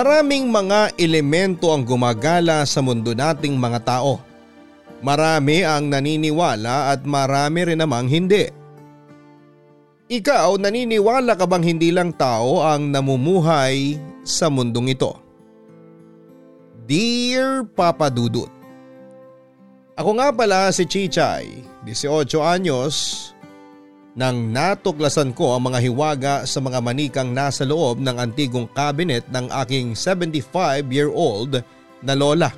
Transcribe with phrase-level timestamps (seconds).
[0.00, 4.16] Maraming mga elemento ang gumagala sa mundo nating mga tao.
[5.04, 8.48] Marami ang naniniwala at marami rin namang hindi.
[10.08, 15.20] Ikaw naniniwala ka bang hindi lang tao ang namumuhay sa mundong ito?
[16.88, 18.48] Dear Papa Dudut
[20.00, 23.28] Ako nga pala si Chichay, 18 anyos,
[24.20, 29.48] nang natuklasan ko ang mga hiwaga sa mga manikang nasa loob ng antigong cabinet ng
[29.64, 31.64] aking 75-year-old
[32.04, 32.52] na lola.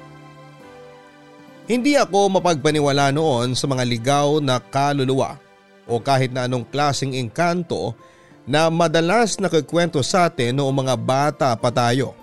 [1.71, 5.39] Hindi ako mapagpaniwala noon sa mga ligaw na kaluluwa
[5.87, 7.95] o kahit na anong klaseng engkanto
[8.43, 12.19] na madalas nakikwento sa atin noong mga bata pa tayo.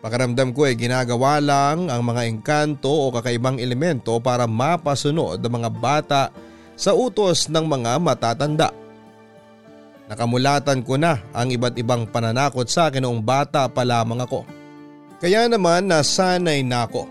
[0.00, 5.68] Pakaramdam ko ay ginagawa lang ang mga engkanto o kakaibang elemento para mapasunod ang mga
[5.68, 6.22] bata
[6.78, 8.70] sa utos ng mga matatanda.
[10.08, 14.46] Nakamulatan ko na ang iba't ibang pananakot sa akin noong bata pa lamang ako.
[15.18, 17.04] Kaya naman nasanay na ako.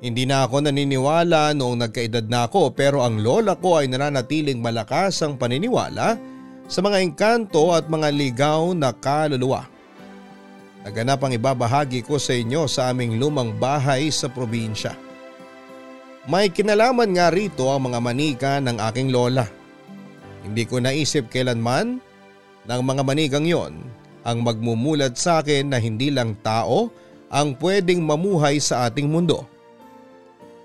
[0.00, 5.20] Hindi na ako naniniwala noong nagkaedad na ako pero ang lola ko ay nananatiling malakas
[5.20, 6.16] ang paniniwala
[6.64, 9.68] sa mga engkanto at mga ligaw na kaluluwa.
[10.80, 14.96] Naganap ang ibabahagi ko sa inyo sa aming lumang bahay sa probinsya.
[16.30, 19.50] May kinalaman nga rito ang mga manika ng aking lola.
[20.46, 21.98] Hindi ko naisip kailanman
[22.70, 23.74] ng mga manigang yon
[24.22, 26.86] ang magmumulat sa akin na hindi lang tao
[27.34, 29.42] ang pwedeng mamuhay sa ating mundo.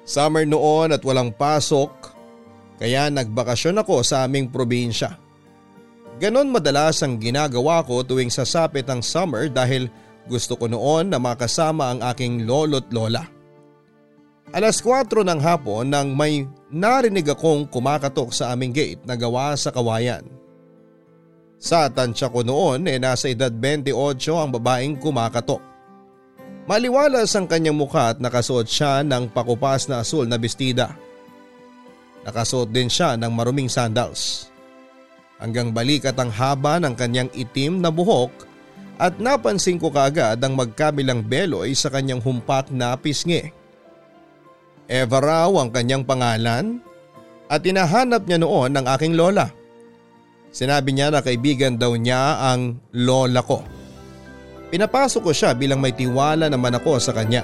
[0.05, 2.13] Summer noon at walang pasok
[2.77, 5.17] kaya nagbakasyon ako sa aming probinsya.
[6.21, 9.89] Ganon madalas ang ginagawa ko tuwing sasapit ang summer dahil
[10.29, 13.34] gusto ko noon na makasama ang aking lolo't lola.
[14.55, 19.67] Alas 4 ng hapon nang may narinig akong kumakatok sa aming gate na gawa sa
[19.67, 20.23] kawayan.
[21.59, 23.91] Sa tansya ko noon eh nasa edad 28
[24.31, 25.59] ang babaeng kumakatok.
[26.71, 30.95] Maliwalas ang kanyang mukha at nakasuot siya ng pakupas na asul na bestida.
[32.23, 34.47] Nakasuot din siya ng maruming sandals.
[35.35, 38.31] Hanggang balikat ang haba ng kanyang itim na buhok
[39.03, 43.64] at napansin ko kaagad ang magkabilang beloy sa kanyang humpak na pisngi.
[44.85, 46.77] Eva raw ang kanyang pangalan
[47.49, 49.49] at tinahanap niya noon ng aking lola.
[50.53, 53.65] Sinabi niya na kaibigan daw niya ang lola ko.
[54.69, 57.41] Pinapasok ko siya bilang may tiwala naman ako sa kanya.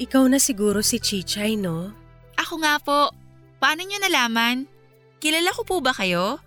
[0.00, 1.92] Ikaw na siguro si Chichay, no?
[2.40, 3.12] Ako nga po.
[3.60, 4.69] Paano niyo nalaman?
[5.20, 6.40] Kilala ko po ba kayo?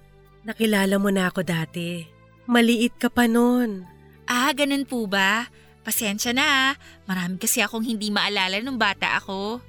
[0.44, 2.04] Nakilala mo na ako dati.
[2.50, 3.86] Maliit ka pa noon.
[4.26, 5.48] Ah, ganun po ba?
[5.86, 6.72] Pasensya na ah.
[7.06, 9.62] Marami kasi akong hindi maalala nung bata ako.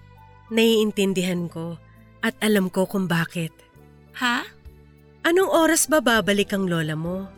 [0.50, 1.76] Naiintindihan ko
[2.24, 3.52] at alam ko kung bakit.
[4.16, 4.46] Ha?
[5.28, 7.28] Anong oras ba babalik ang lola mo?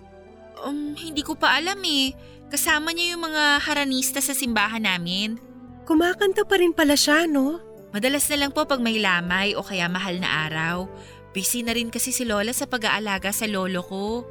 [0.63, 2.15] Um, hindi ko pa alam eh.
[2.47, 5.43] Kasama niya yung mga haranista sa simbahan namin.
[5.83, 7.59] Kumakanta pa rin pala siya, no?
[7.91, 10.87] Madalas na lang po pag may lamay o kaya mahal na araw.
[11.37, 14.25] Busy na rin kasi si Lola sa pag-aalaga sa lolo ko.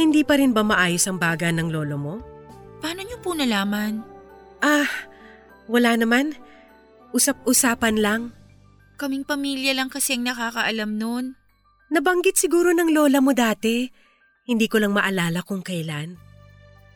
[0.00, 2.14] Hindi pa rin ba maayos ang baga ng lolo mo?
[2.80, 4.00] Paano niyo po nalaman?
[4.64, 4.88] Ah,
[5.68, 6.32] wala naman.
[7.12, 8.20] Usap-usapan lang.
[8.96, 11.36] Kaming pamilya lang kasi ang nakakaalam nun.
[11.92, 13.84] Nabanggit siguro ng lola mo dati.
[14.48, 16.16] Hindi ko lang maalala kung kailan.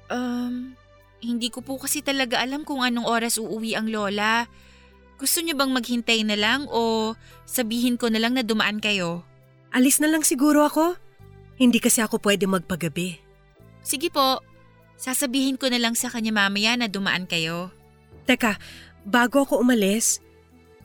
[0.09, 0.73] Um,
[1.21, 4.49] hindi ko po kasi talaga alam kung anong oras uuwi ang lola.
[5.21, 7.13] Gusto niyo bang maghintay na lang o
[7.45, 9.29] sabihin ko na lang na dumaan kayo?
[9.73, 11.01] Alis na lang siguro ako.
[11.57, 13.17] Hindi kasi ako pwede magpagabi.
[13.81, 14.45] Sige po.
[15.01, 17.75] Sasabihin ko na lang sa kanya mamaya na dumaan kayo.
[18.29, 18.61] Teka,
[19.03, 20.23] bago ako umalis,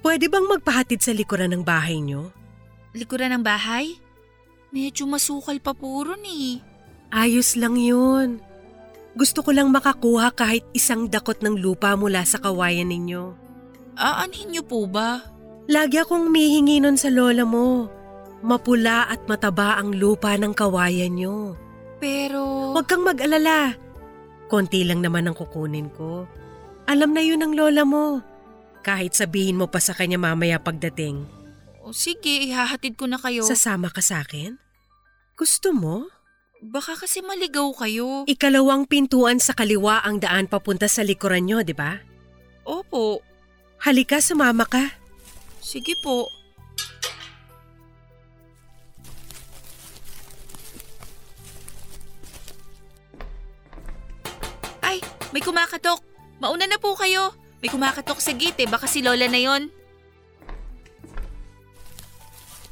[0.01, 2.34] pwede bang magpahatid sa likuran ng bahay niyo?
[2.98, 4.00] Likuran ng bahay?
[4.74, 6.63] Medyo masukal pa puro ni.
[7.13, 8.42] Ayos lang yun.
[9.18, 13.33] Gusto ko lang makakuha kahit isang dakot ng lupa mula sa kawayan ninyo.
[13.98, 15.25] Aanhin niyo po ba?
[15.66, 17.90] Lagi akong mihingi nun sa lola mo.
[18.45, 21.57] Mapula at mataba ang lupa ng kawayan niyo.
[21.98, 22.74] Pero...
[22.78, 23.74] Huwag kang mag-alala.
[24.48, 26.30] Konti lang naman ang kukunin ko.
[26.88, 28.22] Alam na yun ng lola mo.
[28.86, 31.28] Kahit sabihin mo pa sa kanya mamaya pagdating.
[31.84, 33.44] O sige, ihahatid ko na kayo.
[33.44, 34.56] Sasama ka sa akin?
[35.36, 36.07] Gusto mo?
[36.63, 38.24] Baka kasi maligaw kayo.
[38.25, 42.00] Ikalawang pintuan sa kaliwa ang daan papunta sa likuran nyo, di ba?
[42.66, 43.22] Opo.
[43.83, 44.98] Halika, sumama ka.
[45.62, 46.31] Sige po.
[55.38, 56.01] May kumakatok.
[56.42, 57.30] Mauna na po kayo.
[57.62, 58.69] May kumakatok sa gate eh.
[58.74, 59.69] Baka si Lola na yon.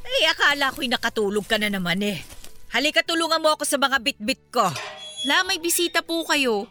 [0.01, 2.25] Eh, akala ko'y nakatulog ka na naman eh.
[2.73, 4.65] Halika tulungan mo ako sa mga bitbit ko.
[5.29, 6.65] La, may bisita po kayo.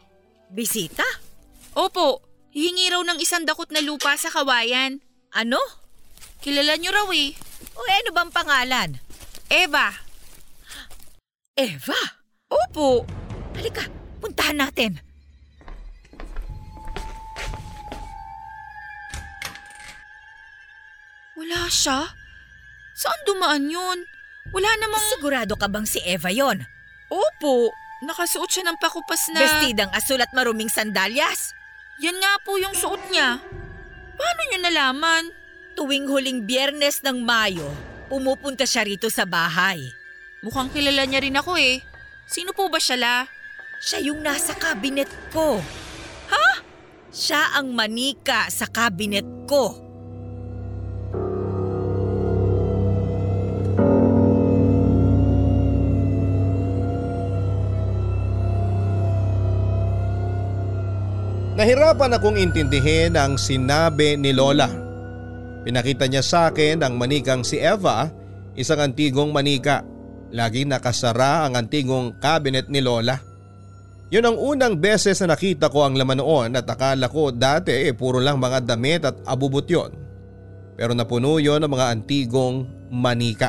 [0.50, 1.06] Bisita?
[1.78, 4.98] Opo, hihingi raw ng isang dakot na lupa sa kawayan.
[5.30, 5.62] Ano?
[6.42, 7.38] Kilala niyo raw eh.
[7.78, 8.90] O ano bang pangalan?
[9.46, 9.94] Eva.
[11.54, 12.00] Eva?
[12.50, 13.06] Opo.
[13.54, 13.86] Halika,
[14.18, 15.13] puntahan natin.
[21.44, 22.08] Wala siya?
[22.96, 24.08] Saan dumaan yun?
[24.48, 25.04] Wala namang...
[25.12, 26.64] Sigurado ka bang si Eva yon?
[27.12, 27.68] Opo,
[28.00, 29.44] nakasuot siya ng pakupas na...
[29.44, 31.52] Bestidang asul at maruming sandalyas?
[32.00, 33.44] Yan nga po yung suot niya.
[34.16, 35.24] Paano niyo nalaman?
[35.76, 37.68] Tuwing huling biyernes ng Mayo,
[38.08, 39.84] pumupunta siya rito sa bahay.
[40.40, 41.84] Mukhang kilala niya rin ako eh.
[42.24, 43.16] Sino po ba siya la?
[43.84, 45.60] Siya yung nasa kabinet ko.
[46.32, 46.64] Ha?
[47.12, 49.83] Siya ang manika sa kabinet ko.
[61.64, 64.68] Nahirapan akong intindihin ang sinabi ni Lola.
[65.64, 68.04] Pinakita niya sa akin ang manikang si Eva,
[68.52, 69.80] isang antigong manika.
[70.28, 73.16] Laging nakasara ang antigong cabinet ni Lola.
[74.12, 77.96] Yun ang unang beses na nakita ko ang laman noon at akala ko dati eh
[77.96, 79.96] puro lang mga damit at abubot yon.
[80.76, 83.48] Pero napuno yon ng mga antigong manika.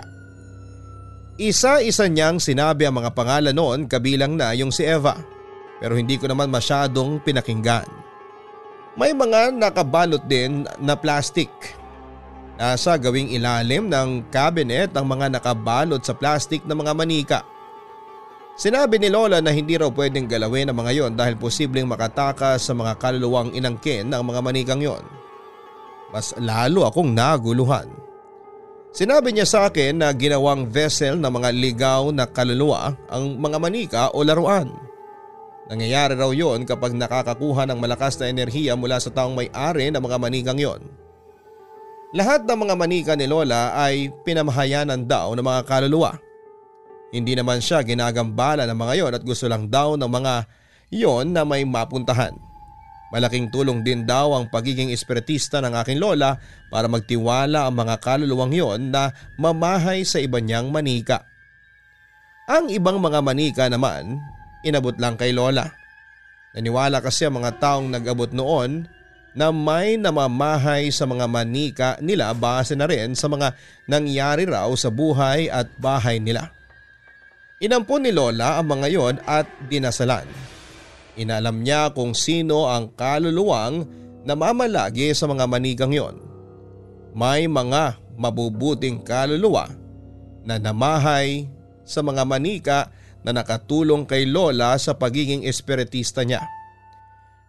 [1.36, 5.20] Isa-isa niyang sinabi ang mga pangalan noon kabilang na yung si Eva
[5.84, 8.05] pero hindi ko naman masyadong pinakinggan.
[8.96, 11.52] May mga nakabalot din na plastic.
[12.56, 17.40] Nasa gawing ilalim ng cabinet ang mga nakabalot sa plastic na mga manika.
[18.56, 22.72] Sinabi ni Lola na hindi raw pwedeng galawin ang mga yon dahil posibleng makatakas sa
[22.72, 25.04] mga kaluluwang inangkin ng mga manikang yon.
[26.16, 27.92] Mas lalo akong naguluhan.
[28.96, 34.04] Sinabi niya sa akin na ginawang vessel ng mga ligaw na kaluluwa ang mga manika
[34.16, 34.85] o laruan.
[35.66, 40.18] Nangyayari raw yon kapag nakakakuha ng malakas na enerhiya mula sa taong may-ari ng mga
[40.22, 40.82] manikang yon.
[42.14, 46.16] Lahat ng mga manika ni Lola ay pinamahayanan daw ng mga kaluluwa.
[47.10, 50.34] Hindi naman siya ginagambala ng mga yon at gusto lang daw ng mga
[50.94, 52.38] yon na may mapuntahan.
[53.10, 56.38] Malaking tulong din daw ang pagiging espiritista ng aking lola
[56.70, 59.10] para magtiwala ang mga kaluluwang yon na
[59.42, 61.26] mamahay sa iba niyang manika.
[62.46, 64.22] Ang ibang mga manika naman
[64.66, 65.70] inabot lang kay Lola.
[66.58, 68.90] Naniwala kasi ang mga taong nag-abot noon
[69.36, 73.52] na may namamahay sa mga manika nila base na rin sa mga
[73.86, 76.56] nangyari raw sa buhay at bahay nila.
[77.60, 80.28] Inampon ni Lola ang mga yon at dinasalan.
[81.20, 83.84] Inalam niya kung sino ang kaluluwang
[84.24, 86.16] namamalagi sa mga manikang yon.
[87.16, 89.72] May mga mabubuting kaluluwa
[90.44, 91.48] na namahay
[91.88, 92.92] sa mga manika
[93.26, 96.46] na nakatulong kay Lola sa pagiging espiritista niya.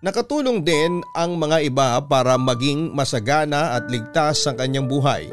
[0.01, 5.29] Nakatulong din ang mga iba para maging masagana at ligtas ang kanyang buhay.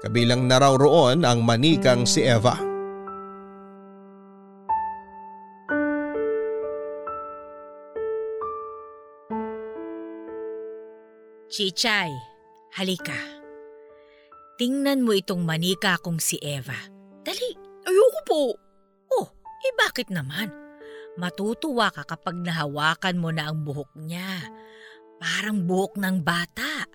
[0.00, 2.56] Kabilang na raw roon ang manikang si Eva.
[11.50, 12.08] Chichay,
[12.78, 13.40] halika.
[14.56, 16.78] Tingnan mo itong manika kong si Eva.
[17.26, 17.50] Dali.
[17.84, 18.69] Ayoko po.
[19.60, 20.48] Eh bakit naman?
[21.20, 24.48] Matutuwa ka kapag nahawakan mo na ang buhok niya.
[25.20, 26.88] Parang buhok ng bata.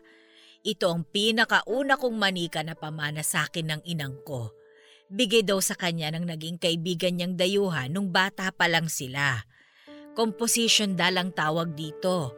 [0.66, 4.50] Ito ang pinakauna kong manika na pamana sa akin ng inang ko.
[5.14, 9.46] Bigay daw sa kanya ng naging kaibigan niyang dayuhan nung bata pa lang sila.
[10.18, 12.34] Composition dalang tawag dito.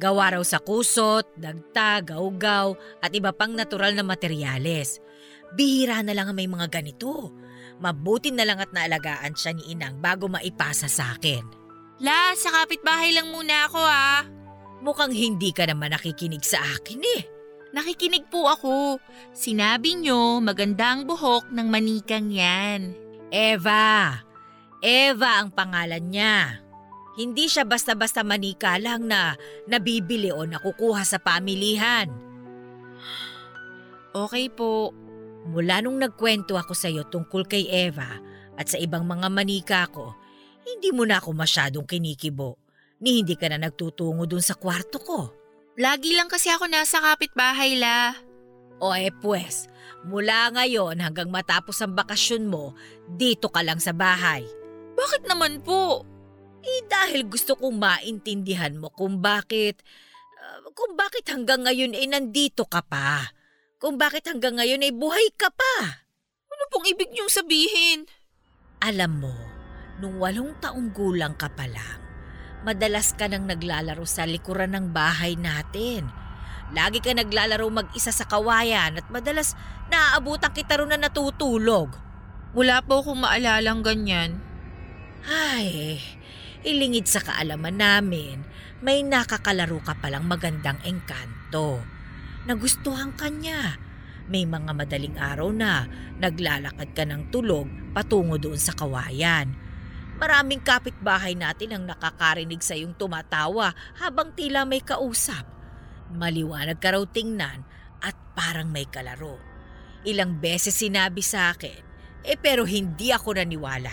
[0.00, 2.72] Gawa raw sa kusot, dagta, gaugaw
[3.04, 5.04] at iba pang natural na materyales.
[5.52, 7.32] Bihira na lang ang may mga ganito.
[7.76, 11.44] Mabuti na lang at naalagaan siya ni Inang bago maipasa sa akin.
[12.00, 14.24] La, sa kapitbahay lang muna ako ah.
[14.84, 17.22] Mukhang hindi ka naman nakikinig sa akin eh.
[17.72, 19.00] Nakikinig po ako.
[19.36, 22.96] Sinabi nyo maganda ang buhok ng manikang yan.
[23.28, 24.24] Eva.
[24.80, 26.64] Eva ang pangalan niya.
[27.16, 32.12] Hindi siya basta-basta manika lang na nabibili o nakukuha sa pamilihan.
[34.12, 34.92] Okay po.
[35.46, 38.18] Mula nung nagkwento ako sa iyo tungkol kay Eva
[38.58, 40.18] at sa ibang mga manika ko,
[40.66, 42.58] hindi mo na ako masyadong kinikibo.
[42.98, 45.20] Ni hindi ka na nagtutungo dun sa kwarto ko.
[45.76, 48.16] Lagi lang kasi ako nasa kapitbahay la.
[48.80, 49.68] O eh pues,
[50.04, 52.72] mula ngayon hanggang matapos ang bakasyon mo,
[53.06, 54.44] dito ka lang sa bahay.
[54.96, 56.02] Bakit naman po?
[56.64, 59.84] Eh dahil gusto kong maintindihan mo kung bakit,
[60.40, 63.35] uh, kung bakit hanggang ngayon ay nandito ka pa.
[63.76, 66.00] Kung bakit hanggang ngayon ay buhay ka pa.
[66.48, 68.08] Ano pong ibig niyong sabihin?
[68.80, 69.36] Alam mo,
[70.00, 72.00] nung walong taong gulang ka pa lang,
[72.64, 76.08] madalas ka nang naglalaro sa likuran ng bahay natin.
[76.72, 79.52] Lagi ka naglalaro mag-isa sa kawayan at madalas
[79.92, 81.92] naaabutan kita ron na natutulog.
[82.56, 84.40] Wala po akong maalalang ganyan.
[85.28, 86.00] Ay,
[86.64, 88.40] ilingid sa kaalaman namin,
[88.80, 91.95] may nakakalaro ka palang magandang engkanto.
[92.46, 93.74] Nagustuhan ka niya.
[94.30, 95.90] May mga madaling araw na
[96.22, 99.50] naglalakad ka ng tulog patungo doon sa kawayan.
[100.22, 105.42] Maraming kapitbahay natin ang nakakarinig sa iyong tumatawa habang tila may kausap.
[106.14, 107.66] Maliwanag ka raw tingnan
[107.98, 109.42] at parang may kalaro.
[110.06, 111.82] Ilang beses sinabi sa akin,
[112.22, 113.90] eh pero hindi ako naniwala.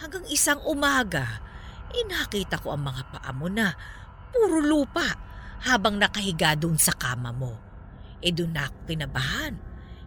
[0.00, 1.44] Hanggang isang umaga,
[1.92, 3.76] inakita ko ang mga paa mo na
[4.32, 5.04] puro lupa
[5.68, 7.63] habang nakahiga doon sa kama mo.
[8.24, 9.54] E doon na ako kinabahan.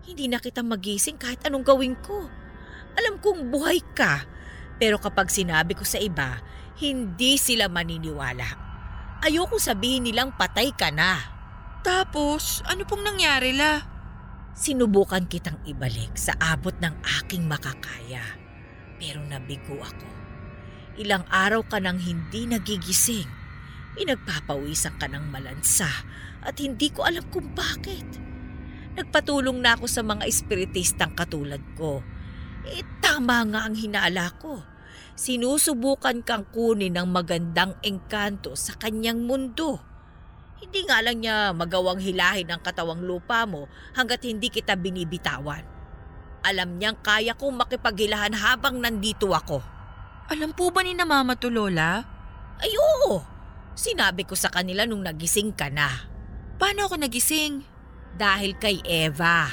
[0.10, 2.26] Hindi na kita magising kahit anong gawin ko.
[2.98, 4.26] Alam kong buhay ka,
[4.82, 6.42] pero kapag sinabi ko sa iba,
[6.82, 8.66] hindi sila maniniwala.
[9.22, 11.22] Ayoko sabihin nilang patay ka na.
[11.86, 13.86] Tapos, ano pong nangyari la?
[14.58, 18.26] Sinubukan kitang ibalik sa abot ng aking makakaya.
[18.98, 20.10] Pero nabigo ako.
[20.98, 23.30] Ilang araw ka nang hindi nagigising.
[23.94, 25.90] Pinagpapawisan ka ng malansa
[26.48, 28.08] at hindi ko alam kung bakit.
[28.96, 32.01] Nagpatulong na ako sa mga espiritistang katulad ko.
[32.63, 34.63] Eh, tama nga ang hinala ko.
[35.13, 39.77] Sinusubukan kang kunin ng magandang engkanto sa kanyang mundo.
[40.58, 45.62] Hindi nga lang niya magawang hilahin ang katawang lupa mo hanggat hindi kita binibitawan.
[46.42, 49.62] Alam niyang kaya kong makipaghilahan habang nandito ako.
[50.34, 52.01] Alam po ba ni na mama to lola?
[52.58, 53.22] Ay oo,
[53.77, 56.17] sinabi ko sa kanila nung nagising ka na.
[56.58, 57.62] Paano ako nagising?
[58.18, 59.46] Dahil kay Eva.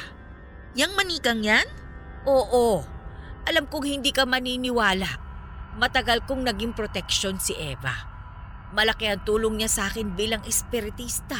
[0.73, 1.69] Yang manikang yan?
[2.25, 2.81] Oo,
[3.45, 5.21] alam kong hindi ka maniniwala.
[5.77, 7.93] Matagal kong naging proteksyon si Eva.
[8.73, 11.37] Malaki ang tulong niya sa akin bilang espiritista.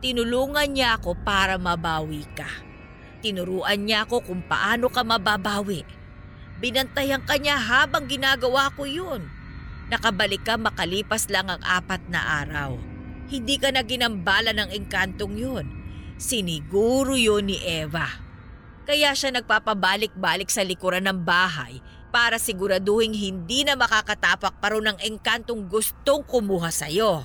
[0.00, 2.48] Tinulungan niya ako para mabawi ka.
[3.20, 5.84] Tinuruan niya ako kung paano ka mababawi.
[6.56, 9.28] Binantayan ka niya habang ginagawa ko yun.
[9.92, 12.89] Nakabalik ka makalipas lang ang apat na araw.
[13.30, 15.66] Hindi ka na ginambala ng engkantong yun.
[16.18, 18.10] Siniguro yun ni Eva.
[18.82, 21.78] Kaya siya nagpapabalik-balik sa likuran ng bahay
[22.10, 27.22] para siguraduhin hindi na makakatapak pa rin ng engkantong gustong kumuha sa'yo.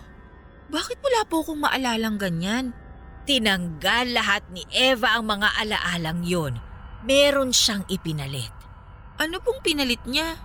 [0.69, 2.77] Bakit wala po akong maalalang ganyan?
[3.25, 6.53] Tinanggal lahat ni Eva ang mga alaalang yon.
[7.01, 8.53] Meron siyang ipinalit.
[9.17, 10.37] Ano pong pinalit niya?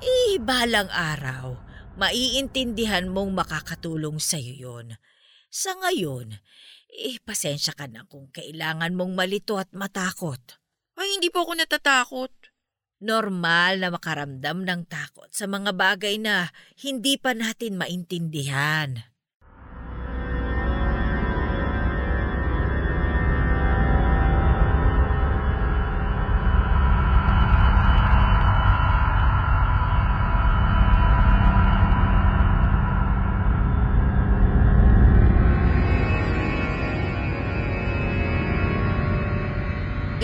[0.00, 1.60] Eh, balang araw,
[1.96, 4.86] maiintindihan mong makakatulong sa'yo yon.
[5.52, 6.40] Sa ngayon,
[6.92, 10.40] eh, pasensya ka na kung kailangan mong malito at matakot.
[10.96, 12.32] Ay, hindi po ako natatakot.
[13.02, 19.11] Normal na makaramdam ng takot sa mga bagay na hindi pa natin maintindihan.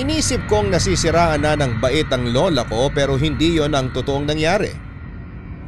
[0.09, 4.73] Inisip kong nasisiraan na ng bait ang lola ko pero hindi yon ang totoong nangyari.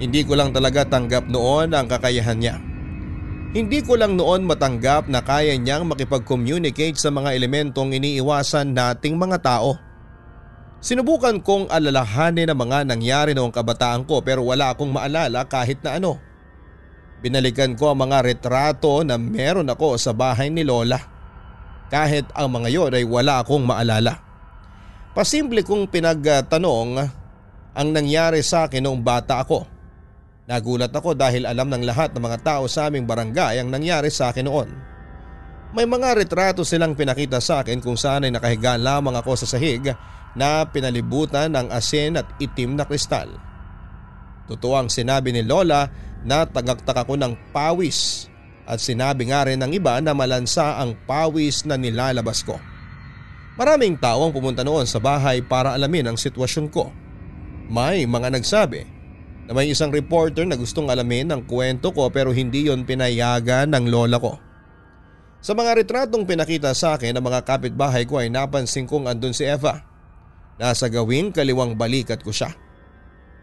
[0.00, 2.56] Hindi ko lang talaga tanggap noon ang kakayahan niya.
[3.52, 9.44] Hindi ko lang noon matanggap na kaya niyang makipag-communicate sa mga elementong iniiwasan nating mga
[9.44, 9.76] tao.
[10.80, 16.00] Sinubukan kong alalahanin ang mga nangyari noong kabataan ko pero wala akong maalala kahit na
[16.00, 16.16] ano.
[17.20, 20.96] Binalikan ko ang mga retrato na meron ako sa bahay ni Lola.
[21.92, 24.29] Kahit ang mga yon ay wala akong maalala.
[25.10, 27.02] Pasimple kong pinagtanong
[27.74, 29.66] ang nangyari sa akin noong bata ako.
[30.46, 34.30] Nagulat ako dahil alam ng lahat ng mga tao sa aming barangay ang nangyari sa
[34.30, 34.70] akin noon.
[35.74, 39.86] May mga retrato silang pinakita sa akin kung saan ay nakahiga lamang ako sa sahig
[40.34, 43.30] na pinalibutan ng asin at itim na kristal.
[44.46, 45.90] Totoo ang sinabi ni Lola
[46.22, 48.30] na tagaktak ako ng pawis
[48.66, 52.58] at sinabi nga rin ng iba na malansa ang pawis na nilalabas ko.
[53.60, 56.88] Maraming tao ang pumunta noon sa bahay para alamin ang sitwasyon ko.
[57.68, 58.88] May mga nagsabi
[59.44, 63.92] na may isang reporter na gustong alamin ang kwento ko pero hindi yon pinayagan ng
[63.92, 64.40] lola ko.
[65.44, 69.44] Sa mga retratong pinakita sa akin ng mga kapitbahay ko ay napansin kong andun si
[69.44, 69.84] Eva.
[70.56, 72.56] Nasa gawing kaliwang balikat ko siya.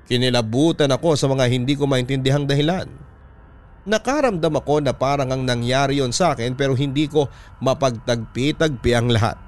[0.10, 2.90] Kinilabutan ako sa mga hindi ko maintindihang dahilan.
[3.86, 7.30] Nakaramdam ako na parang ang nangyari yon sa akin pero hindi ko
[7.62, 9.47] mapagtagpi-tagpi ang lahat.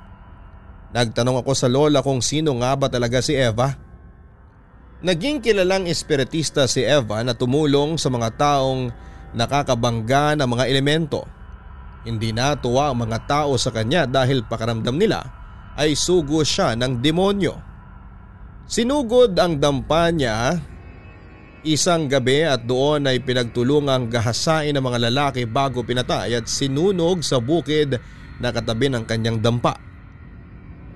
[0.89, 3.77] Nagtanong ako sa lola kung sino nga ba talaga si Eva.
[5.00, 8.89] Naging kilalang espiritista si Eva na tumulong sa mga taong
[9.38, 11.24] nakakabangga ng mga elemento.
[12.03, 15.22] Hindi natuwa ang mga tao sa kanya dahil pakaramdam nila
[15.77, 17.53] ay sugo siya ng demonyo.
[18.65, 20.58] Sinugod ang dampa niya
[21.63, 27.43] isang gabi at doon ay pinagtulungang gahasain ng mga lalaki bago pinatay at sinunog sa
[27.43, 28.00] bukid
[28.39, 29.88] na katabi ng kanyang dampa.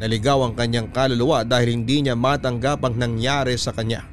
[0.04, 4.04] Naligaw ang kanyang kaluluwa dahil hindi niya matanggap ang nangyari sa kanya.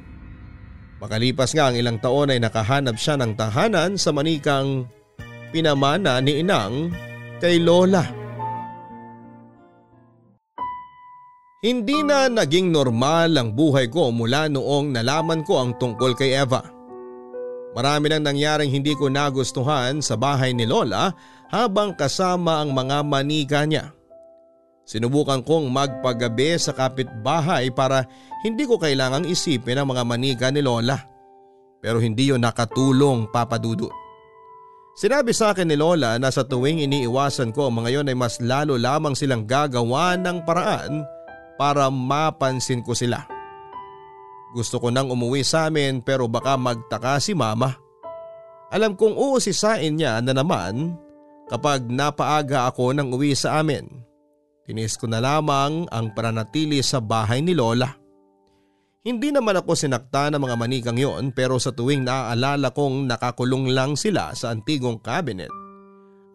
[1.03, 4.87] Makalipas nga ang ilang taon ay nakahanap siya ng tahanan sa manikang
[5.51, 6.95] pinamana ni Inang
[7.43, 8.07] kay Lola.
[11.59, 16.63] Hindi na naging normal ang buhay ko mula noong nalaman ko ang tungkol kay Eva.
[17.75, 21.11] Marami nang nangyaring hindi ko nagustuhan sa bahay ni Lola
[21.51, 23.91] habang kasama ang mga manika niya.
[24.85, 28.03] Sinubukan kong magpagabi sa kapitbahay para
[28.41, 30.97] hindi ko kailangang isipin ang mga manika ni Lola.
[31.81, 33.93] Pero hindi yon nakatulong papadudot.
[34.91, 38.37] Sinabi sa akin ni Lola na sa tuwing iniiwasan ko ang mga yon ay mas
[38.43, 41.01] lalo lamang silang gagawa ng paraan
[41.55, 43.23] para mapansin ko sila.
[44.51, 47.71] Gusto ko nang umuwi sa amin pero baka magtaka si mama.
[48.71, 50.95] Alam kong uusisain niya na naman
[51.47, 53.87] kapag napaaga ako nang uwi sa amin.
[54.65, 57.89] Tinis ko na lamang ang pananatili sa bahay ni Lola.
[59.01, 63.97] Hindi naman ako sinakta ng mga manikang yon pero sa tuwing naaalala kong nakakulong lang
[63.97, 65.49] sila sa antigong cabinet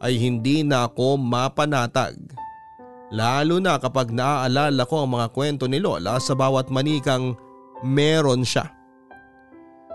[0.02, 2.18] ay hindi na ako mapanatag.
[3.14, 7.38] Lalo na kapag naaalala ko ang mga kwento ni Lola sa bawat manikang
[7.86, 8.66] meron siya.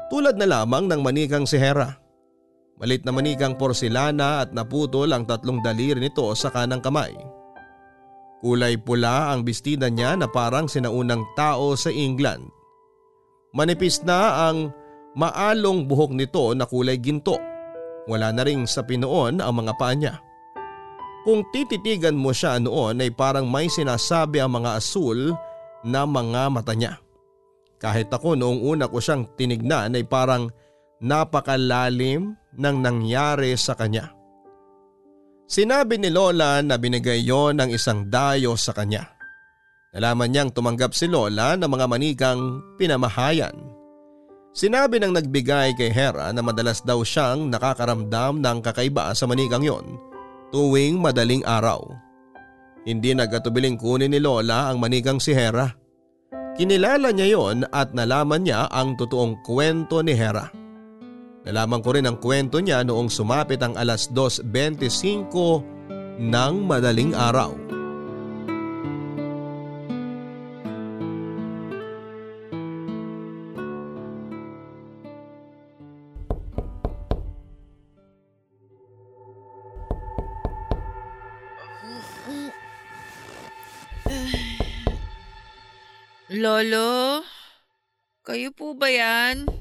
[0.08, 1.92] Tulad na lamang ng manikang si Hera.
[2.80, 7.12] Malit na manikang porsilana at naputol ang tatlong daliri nito sa kanang kamay.
[8.42, 12.50] Kulay pula ang bestida niya na parang sinaunang tao sa England.
[13.54, 14.74] Manipis na ang
[15.14, 17.38] maalong buhok nito na kulay ginto.
[18.10, 20.18] Wala na ring sa pinoon ang mga paa niya.
[21.22, 25.38] Kung tititigan mo siya noon ay parang may sinasabi ang mga asul
[25.86, 26.98] na mga mata niya.
[27.78, 30.50] Kahit ako noong una ko siyang tinignan ay parang
[30.98, 34.21] napakalalim ng nangyari sa kanya.
[35.52, 39.04] Sinabi ni Lola na binigay yon ng isang dayo sa kanya.
[39.92, 43.52] Nalaman niyang tumanggap si Lola ng mga manikang pinamahayan.
[44.56, 49.84] Sinabi ng nagbigay kay Hera na madalas daw siyang nakakaramdam ng kakaiba sa manikang yon
[50.56, 51.84] tuwing madaling araw.
[52.88, 55.68] Hindi nagkatubiling kunin ni Lola ang manikang si Hera.
[56.56, 60.61] Kinilala niya yon at nalaman niya ang totoong kwento ni Hera.
[61.42, 67.58] Nalaman ko rin ang kwento niya noong sumapit ang alas 2.25 ng madaling araw.
[86.32, 87.26] Lolo?
[88.24, 89.61] Kayo po ba yan?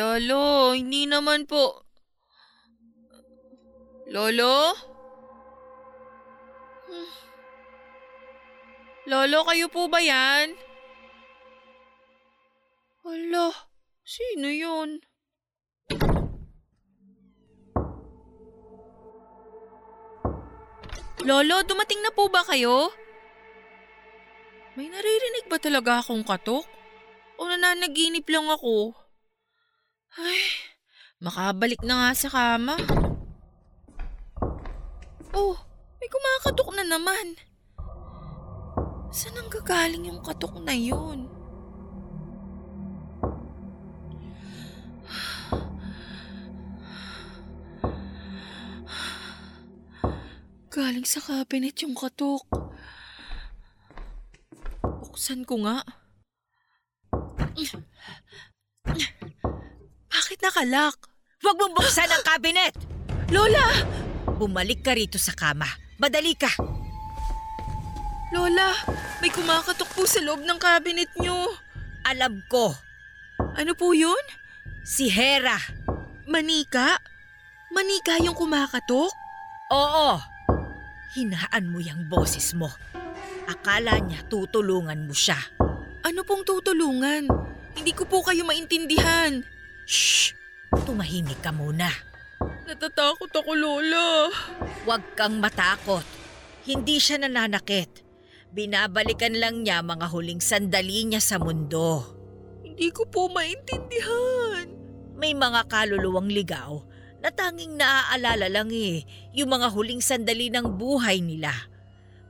[0.00, 1.84] Lolo, hindi naman po.
[4.08, 4.72] Lolo?
[9.04, 10.56] Lolo, kayo po ba yan?
[13.04, 13.52] Hala,
[14.00, 15.04] sino yun?
[21.20, 22.88] Lolo, dumating na po ba kayo?
[24.80, 26.64] May naririnig ba talaga akong katok?
[27.36, 28.99] O nananaginip lang ako?
[30.18, 30.42] Ay,
[31.22, 32.74] makabalik na nga sa kama.
[35.30, 35.54] Oh,
[36.02, 37.38] may kumakatok na naman.
[39.14, 41.30] Saan ang gagaling yung katok na yun?
[50.74, 52.46] Galing sa cabinet yung katok.
[54.82, 55.86] Buksan ko nga.
[60.20, 61.00] Bakit nakalak?
[61.40, 62.76] Huwag mong buksan ang cabinet!
[63.32, 63.72] Lola!
[64.36, 65.64] Bumalik ka rito sa kama.
[65.96, 66.52] Madali ka!
[68.28, 68.68] Lola,
[69.24, 71.48] may kumakatok po sa loob ng cabinet nyo.
[72.04, 72.76] Alam ko,
[73.56, 74.20] Ano po yun?
[74.84, 75.56] si Hera.
[76.28, 77.00] Manika?
[77.72, 79.08] Manika yung kumakatok?
[79.72, 80.20] Oo.
[81.16, 82.68] Hinaan mo yung boses mo.
[83.48, 85.40] Akala niya tutulungan mo siya.
[86.04, 87.24] Ano pong tutulungan?
[87.72, 89.40] Hindi ko po kayo maintindihan.
[89.86, 90.36] Shh!
[90.86, 91.90] Tumahimik ka muna.
[92.66, 94.30] Natatakot ako, Lola.
[94.86, 96.06] Huwag kang matakot.
[96.64, 98.06] Hindi siya nananakit.
[98.50, 102.06] Binabalikan lang niya mga huling sandali niya sa mundo.
[102.66, 104.66] Hindi ko po maintindihan.
[105.14, 106.82] May mga kaluluwang ligaw
[107.20, 109.04] na tanging naaalala lang eh
[109.36, 111.52] yung mga huling sandali ng buhay nila.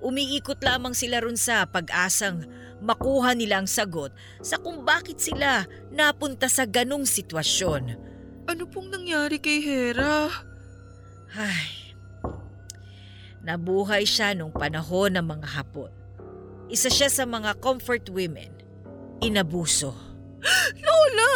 [0.02, 2.44] Umiikot lamang sila ron sa pag-asang
[2.80, 7.96] makuha nila ang sagot sa kung bakit sila napunta sa ganong sitwasyon.
[8.48, 10.26] Ano pong nangyari kay Hera?
[11.36, 11.94] Ay,
[13.46, 15.92] nabuhay siya nung panahon ng mga hapon.
[16.70, 18.50] Isa siya sa mga comfort women.
[19.22, 19.94] Inabuso.
[20.84, 21.32] Lola!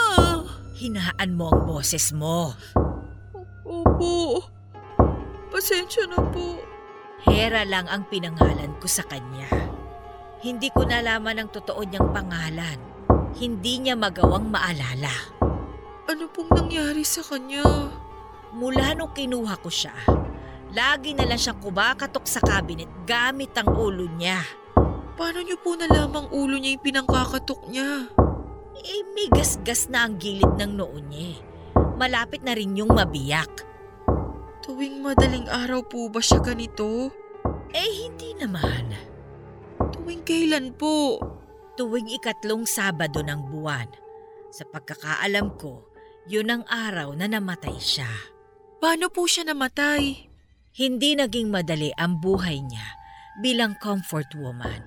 [0.74, 2.54] Hinaan mo ang boses mo.
[3.62, 4.42] Opo.
[5.50, 6.58] Pasensya na po.
[7.26, 9.73] Hera lang ang pinangalan ko sa kanya.
[10.44, 12.76] Hindi ko nalaman ang totoo niyang pangalan.
[13.32, 15.32] Hindi niya magawang maalala.
[16.04, 17.64] Ano pong nangyari sa kanya?
[18.52, 19.96] Mula nung kinuha ko siya,
[20.76, 24.44] lagi na lang siyang kumakatok sa cabinet gamit ang ulo niya.
[25.16, 28.12] Paano niyo po nalamang ulo niya yung pinangkakatok niya?
[28.84, 31.24] Eh, may gasgas na ang gilid ng noo niya.
[31.32, 31.36] eh.
[31.96, 33.64] Malapit na rin yung mabiyak.
[34.60, 37.08] Tuwing madaling araw po ba siya ganito?
[37.72, 39.13] Eh, hindi naman.
[39.94, 41.22] Tuwing kailan po?
[41.78, 43.86] Tuwing ikatlong Sabado ng buwan.
[44.50, 45.86] Sa pagkakaalam ko,
[46.26, 48.10] yun ang araw na namatay siya.
[48.82, 50.30] Paano po siya namatay?
[50.74, 52.98] Hindi naging madali ang buhay niya
[53.38, 54.82] bilang comfort woman.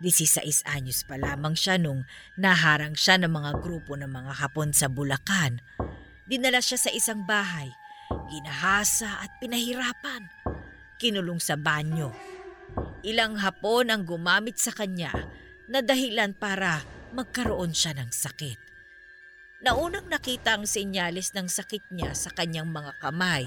[0.00, 2.08] 16 anyos pa lamang siya nung
[2.40, 5.60] naharang siya ng mga grupo ng mga hapon sa Bulacan.
[6.26, 7.68] Dinala siya sa isang bahay,
[8.32, 10.26] ginahasa at pinahirapan.
[10.96, 12.10] Kinulong sa banyo.
[13.02, 15.10] Ilang hapon ang gumamit sa kanya
[15.66, 18.58] na dahilan para magkaroon siya ng sakit.
[19.66, 23.42] Naunang nakita ang senyalis ng sakit niya sa kanyang mga kamay,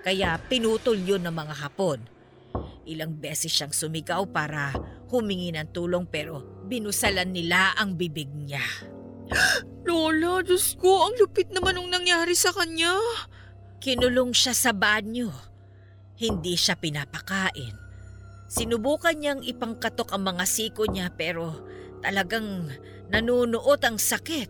[0.00, 2.00] kaya pinutol yun ng mga hapon.
[2.88, 4.72] Ilang beses siyang sumigaw para
[5.12, 8.64] humingi ng tulong pero binusalan nila ang bibig niya.
[9.88, 12.96] Lola, Diyos ko, ang lupit naman nung nangyari sa kanya.
[13.84, 15.28] Kinulong siya sa banyo.
[16.16, 17.87] Hindi siya pinapakain.
[18.48, 21.52] Sinubukan niyang ipangkatok ang mga siko niya pero
[22.00, 22.72] talagang
[23.12, 24.48] nanunuot ang sakit.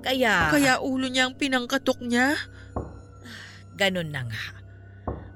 [0.00, 2.36] Kaya, Kaya ulo niya ang pinangkatok niya?
[3.74, 4.44] ganun na nga.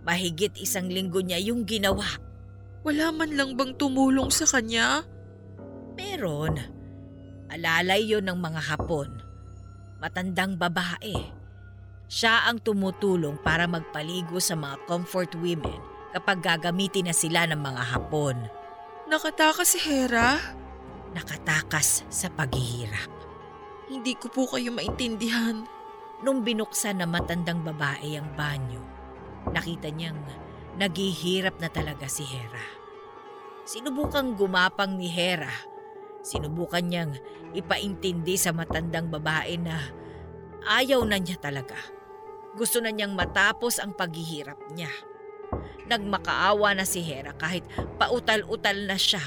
[0.07, 2.07] Mahigit isang linggo niya yung ginawa.
[2.87, 5.05] Wala man lang bang tumulong sa kanya?
[5.99, 6.55] Meron.
[7.51, 9.11] Alalay yon ng mga hapon.
[9.99, 11.35] Matandang babae.
[12.09, 17.83] Siya ang tumutulong para magpaligo sa mga comfort women kapag gagamitin na sila ng mga
[17.97, 18.37] hapon.
[19.09, 20.37] Nakatakas si Hera?
[21.17, 23.09] Nakatakas sa paghihirap.
[23.89, 25.65] Hindi ko po kayo maintindihan.
[26.21, 28.83] Nung binuksan na matandang babae ang banyo,
[29.55, 30.19] nakita niyang
[30.77, 32.67] naghihirap na talaga si Hera.
[33.65, 35.53] Sinubukang gumapang ni Hera.
[36.21, 37.15] Sinubukan niyang
[37.55, 39.79] ipaintindi sa matandang babae na
[40.69, 41.79] ayaw na niya talaga.
[42.59, 44.91] Gusto na niyang matapos ang paghihirap niya.
[45.89, 47.65] Nagmakaawa na si Hera kahit
[47.97, 49.25] pautal-utal na siya.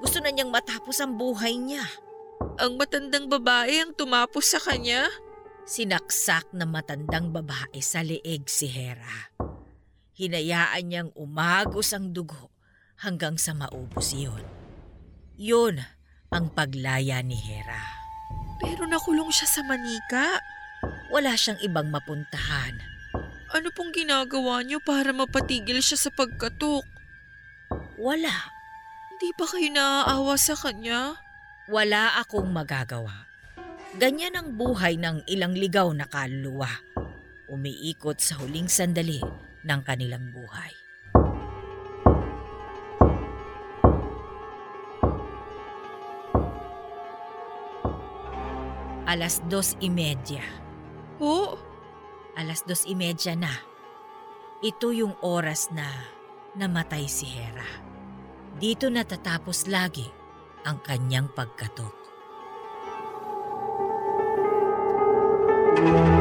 [0.00, 1.84] Gusto na niyang matapos ang buhay niya.
[2.60, 5.06] Ang matandang babae ang tumapos sa kanya?
[5.64, 9.32] Sinaksak ng matandang babae sa leeg si Hera.
[10.16, 12.52] Hinayaan niyang umagos ang dugo
[13.00, 14.44] hanggang sa maubos iyon.
[15.36, 15.82] Yun
[16.30, 17.82] ang paglaya ni Hera.
[18.62, 20.38] Pero nakulong siya sa manika.
[21.10, 22.93] Wala siyang ibang mapuntahan.
[23.54, 26.82] Ano pong ginagawa niyo para mapatigil siya sa pagkatok?
[28.02, 28.50] Wala.
[29.14, 31.14] Hindi ba kayo naaawa sa kanya?
[31.70, 33.30] Wala akong magagawa.
[33.94, 36.66] Ganyan ang buhay ng ilang ligaw na kaluluwa.
[37.46, 39.22] Umiikot sa huling sandali
[39.62, 40.74] ng kanilang buhay.
[49.06, 50.42] Alas dos imedya.
[51.22, 51.54] Po?
[52.34, 53.54] Alas dos imedya na.
[54.64, 55.86] Ito yung oras na
[56.58, 57.66] namatay si Hera.
[58.58, 60.06] Dito natatapos lagi
[60.66, 62.04] ang kanyang pagkatok.
[65.74, 66.13] Thank you.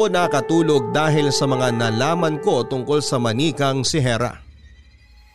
[0.00, 4.32] Ako nakatulog dahil sa mga nalaman ko tungkol sa manikang si Hera.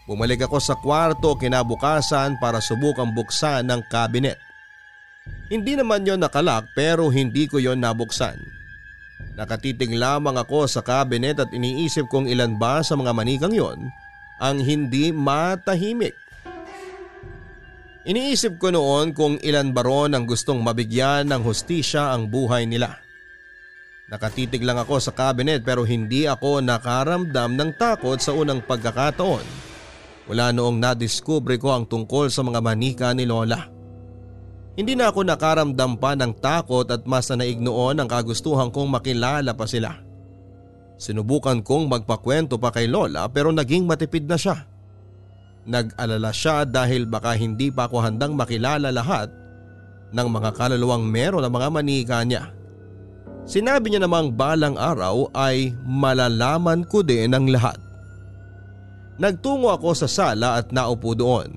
[0.10, 4.42] Bumalik ako sa kwarto kinabukasan para subukang buksan ng kabinet.
[5.54, 8.42] Hindi naman yon nakalak pero hindi ko yon nabuksan.
[9.38, 13.94] Nakatitig lamang ako sa kabinet at iniisip kong ilan ba sa mga manikang yon
[14.42, 16.18] ang hindi matahimik.
[18.10, 23.05] Iniisip ko noon kung ilan ba ron ang gustong mabigyan ng hustisya ang buhay nila.
[24.06, 29.46] Nakatitig lang ako sa cabinet pero hindi ako nakaramdam ng takot sa unang pagkakataon.
[30.30, 33.66] Wala noong nadiskubre ko ang tungkol sa mga manika ni Lola.
[34.78, 39.58] Hindi na ako nakaramdam pa ng takot at mas naig noon ang kagustuhan kong makilala
[39.58, 39.98] pa sila.
[41.02, 44.70] Sinubukan kong magpakwento pa kay Lola pero naging matipid na siya.
[45.66, 49.34] Nag-alala siya dahil baka hindi pa ako handang makilala lahat
[50.14, 52.55] ng mga kaluluwang meron ng mga manika niya.
[53.46, 57.78] Sinabi niya namang balang araw ay malalaman ko din ang lahat.
[59.22, 61.54] Nagtungo ako sa sala at naupo doon.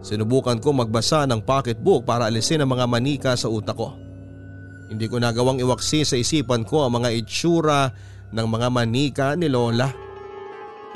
[0.00, 3.92] Sinubukan ko magbasa ng pocketbook para alisin ang mga manika sa utak ko.
[4.88, 7.92] Hindi ko nagawang iwaksi sa isipan ko ang mga itsura
[8.32, 9.90] ng mga manika ni Lola.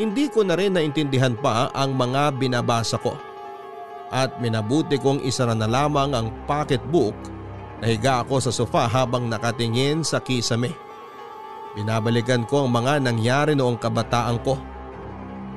[0.01, 3.15] Hindi ko na rin naintindihan pa ang mga binabasa ko.
[4.15, 7.15] At minabuti kong isa na lamang ang pocketbook
[7.85, 10.73] Nahiga ako sa sofa habang nakatingin sa kisame.
[11.77, 14.57] Binabalikan ko ang mga nangyari noong kabataan ko.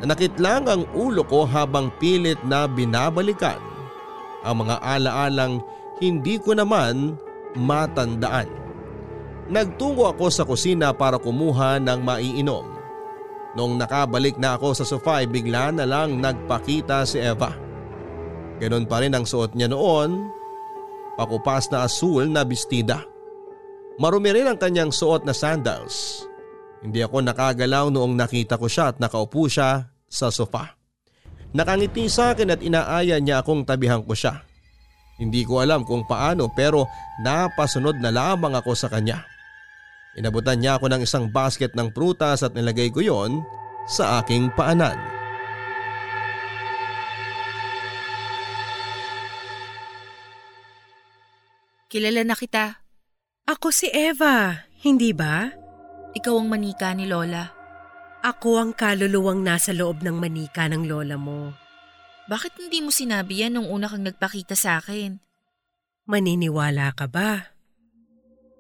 [0.04, 3.56] Nanakit lang ang ulo ko habang pilit na binabalikan
[4.44, 5.64] ang mga alaalang
[6.04, 7.16] hindi ko naman
[7.56, 8.52] matandaan.
[9.48, 12.68] Nagtungo ako sa kusina para kumuha ng maiinom.
[13.56, 17.56] Noong nakabalik na ako sa sofa ay bigla na lang nagpakita si Eva.
[18.60, 20.37] Ganon pa rin ang suot niya noon
[21.18, 23.04] pakupas na asul na bestida.
[23.98, 26.24] Marumi rin ang kanyang suot na sandals.
[26.86, 30.78] Hindi ako nakagalaw noong nakita ko siya at nakaupo siya sa sofa.
[31.58, 34.46] Nakangiti sa akin at inaaya niya akong tabihan ko siya.
[35.18, 36.86] Hindi ko alam kung paano pero
[37.26, 39.26] napasunod na lamang ako sa kanya.
[40.14, 43.42] Inabutan niya ako ng isang basket ng prutas at nilagay ko yon
[43.90, 45.17] sa aking paanan.
[51.88, 52.84] Kilala na kita.
[53.48, 55.48] Ako si Eva, hindi ba?
[56.12, 57.48] Ikaw ang manika ni Lola.
[58.28, 61.56] Ako ang kaluluwang nasa loob ng manika ng lola mo.
[62.28, 65.24] Bakit hindi mo sinabi yan nung una kang nagpakita sa akin?
[66.12, 67.56] Maniniwala ka ba?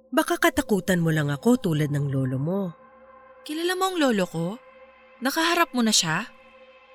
[0.07, 2.61] Baka katakutan mo lang ako tulad ng lolo mo.
[3.43, 4.47] Kilala mo ang lolo ko?
[5.19, 6.31] Nakaharap mo na siya?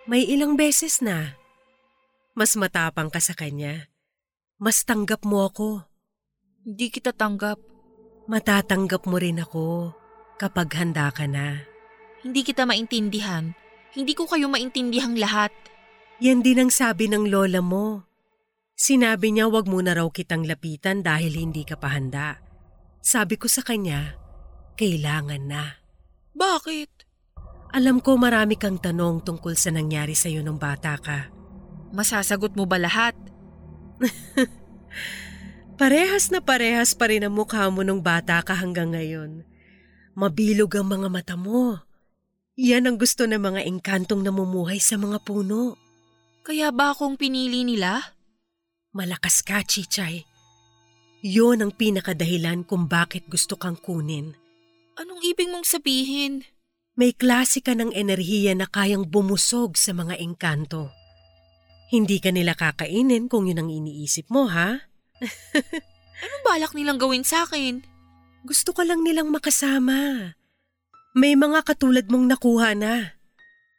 [0.09, 1.37] May ilang beses na.
[2.33, 3.93] Mas matapang ka sa kanya.
[4.57, 5.92] Mas tanggap mo ako.
[6.63, 7.59] Hindi kita tanggap.
[8.31, 9.91] Matatanggap mo rin ako
[10.39, 11.67] kapag handa ka na.
[12.23, 13.51] Hindi kita maintindihan.
[13.91, 15.51] Hindi ko kayo maintindihang lahat.
[16.23, 18.07] Yan din ang sabi ng lola mo.
[18.79, 22.39] Sinabi niya wag mo na raw kitang lapitan dahil hindi ka pa handa.
[23.03, 24.15] Sabi ko sa kanya,
[24.79, 25.83] kailangan na.
[26.39, 26.91] Bakit?
[27.75, 31.27] Alam ko marami kang tanong tungkol sa nangyari sa'yo nung bata ka.
[31.91, 33.19] Masasagot mo ba lahat?
[35.83, 39.43] Parehas na parehas pa rin ang mukha mo nung bata ka hanggang ngayon.
[40.15, 41.83] Mabilog ang mga mata mo.
[42.55, 45.75] Yan ang gusto ng mga engkantong namumuhay sa mga puno.
[46.47, 47.99] Kaya ba akong pinili nila?
[48.95, 50.23] Malakas ka, Chichay.
[51.19, 54.39] Yon ang pinakadahilan kung bakit gusto kang kunin.
[54.95, 56.47] Anong ibig mong sabihin?
[56.95, 60.95] May klase ka ng enerhiya na kayang bumusog sa mga engkanto.
[61.91, 64.92] Hindi ka nila kakainin kung yun ang iniisip mo, ha?
[66.25, 67.83] Anong balak nilang gawin sa akin?
[68.43, 70.35] Gusto ka lang nilang makasama.
[71.15, 73.19] May mga katulad mong nakuha na.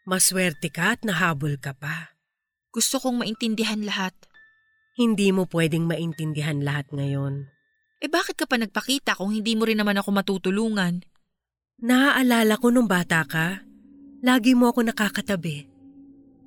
[0.07, 2.15] Maswerte ka at nahabol ka pa.
[2.71, 4.15] Gusto kong maintindihan lahat.
[4.93, 7.49] Hindi mo pwedeng maintindihan lahat ngayon.
[8.03, 11.01] Eh bakit ka pa nagpakita kung hindi mo rin naman ako matutulungan?
[11.81, 13.65] Naaalala ko nung bata ka,
[14.21, 15.72] lagi mo ako nakakatabi.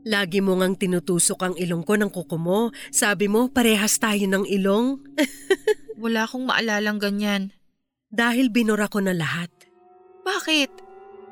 [0.06, 2.70] Lagi mo ngang tinutusok ang ilong ko ng kuko mo.
[2.94, 5.02] Sabi mo, parehas tayo ng ilong.
[6.02, 7.50] Wala akong maalalang ganyan.
[8.06, 9.50] Dahil binura ko na lahat.
[10.22, 10.70] Bakit?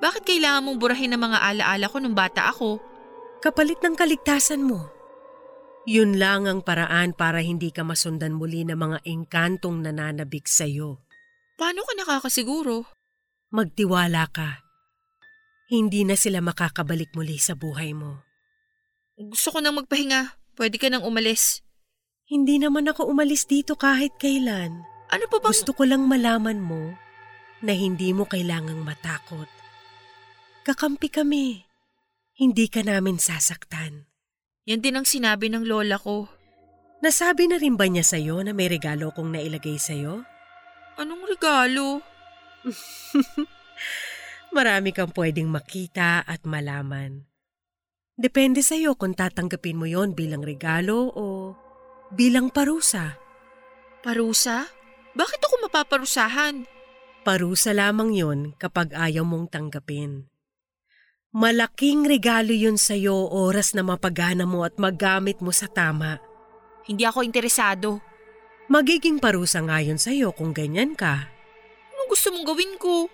[0.02, 2.82] Bakit kailangan mong burahin ang mga alaala ko nung bata ako?
[3.38, 4.90] Kapalit ng kaligtasan mo.
[5.86, 10.98] Yun lang ang paraan para hindi ka masundan muli ng mga engkantong nananabik sa'yo.
[11.54, 12.90] Paano ka nakakasiguro?
[13.54, 14.66] Magtiwala ka.
[15.70, 18.33] Hindi na sila makakabalik muli sa buhay mo.
[19.14, 20.34] Gusto ko nang magpahinga.
[20.58, 21.62] Pwede ka nang umalis.
[22.26, 24.82] Hindi naman ako umalis dito kahit kailan.
[25.10, 25.54] Ano pa bang...
[25.54, 26.94] Gusto ko lang malaman mo
[27.62, 29.46] na hindi mo kailangang matakot.
[30.66, 31.62] Kakampi kami.
[32.34, 34.10] Hindi ka namin sasaktan.
[34.66, 36.26] Yan din ang sinabi ng lola ko.
[37.04, 40.24] Nasabi na rin ba niya sa'yo na may regalo kong nailagay sa'yo?
[40.96, 42.00] Anong regalo?
[44.56, 47.33] Marami kang pwedeng makita at malaman.
[48.14, 51.58] Depende sa'yo kung tatanggapin mo yon bilang regalo o
[52.14, 53.18] bilang parusa.
[54.06, 54.70] Parusa?
[55.18, 56.62] Bakit ako mapaparusahan?
[57.26, 60.30] Parusa lamang yon kapag ayaw mong tanggapin.
[61.34, 66.22] Malaking regalo yun sa'yo oras na mapagana mo at magamit mo sa tama.
[66.86, 67.98] Hindi ako interesado.
[68.70, 71.26] Magiging parusa nga yun sa'yo kung ganyan ka.
[71.90, 73.10] Anong gusto mong gawin ko?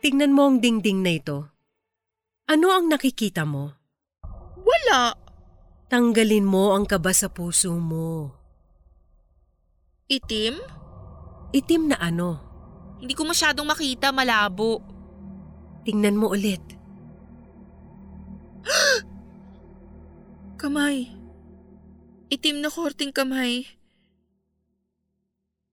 [0.00, 1.38] Tingnan mo ang dingding na ito.
[2.48, 3.79] Ano ang nakikita mo?
[4.62, 5.16] Wala.
[5.90, 8.30] Tanggalin mo ang kaba sa puso mo.
[10.06, 10.58] Itim?
[11.50, 12.38] Itim na ano?
[13.02, 14.78] Hindi ko masyadong makita, malabo.
[15.82, 16.62] Tingnan mo ulit.
[20.60, 21.10] Kamay.
[22.30, 23.66] Itim na korting kamay.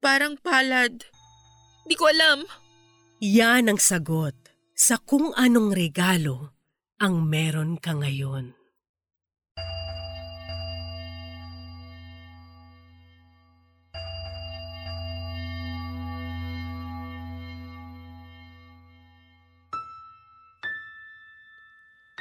[0.02, 1.06] Parang palad.
[1.86, 2.42] Di ko alam.
[3.22, 4.34] Yan ang sagot
[4.74, 6.58] sa kung anong regalo
[6.98, 8.57] ang meron ka ngayon.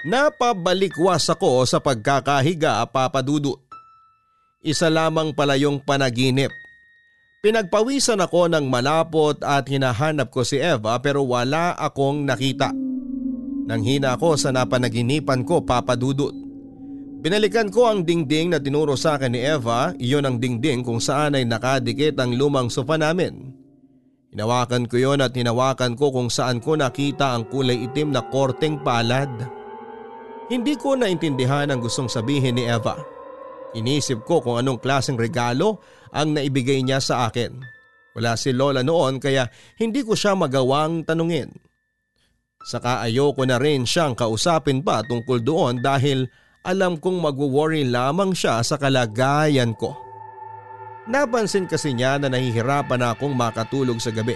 [0.06, 3.58] Napabalikwas ako sa pagkakahiga papadudot.
[4.62, 6.54] Isa lamang pala yung panaginip.
[7.42, 12.70] Pinagpawisan ako ng malapot at hinahanap ko si Eva pero wala akong nakita.
[13.66, 16.30] Nanghina ako sa napanaginipan ko papadudot.
[17.18, 21.34] Binalikan ko ang dingding na tinuro sa akin ni Eva, iyon ang dingding kung saan
[21.34, 23.50] ay nakadikit ang lumang sofa namin.
[24.30, 28.78] Hinawakan ko yon at hinawakan ko kung saan ko nakita ang kulay itim na korteng
[28.86, 29.55] palad.
[30.46, 32.94] Hindi ko naintindihan ang gustong sabihin ni Eva.
[33.74, 35.82] Inisip ko kung anong klaseng regalo
[36.14, 37.58] ang naibigay niya sa akin.
[38.16, 41.50] Wala si Lola noon kaya hindi ko siya magawang tanungin.
[42.62, 46.30] Saka ayoko na rin siyang kausapin pa tungkol doon dahil
[46.66, 49.94] alam kong magwo-worry lamang siya sa kalagayan ko.
[51.06, 54.34] Napansin kasi niya na nahihirapan akong makatulog sa gabi.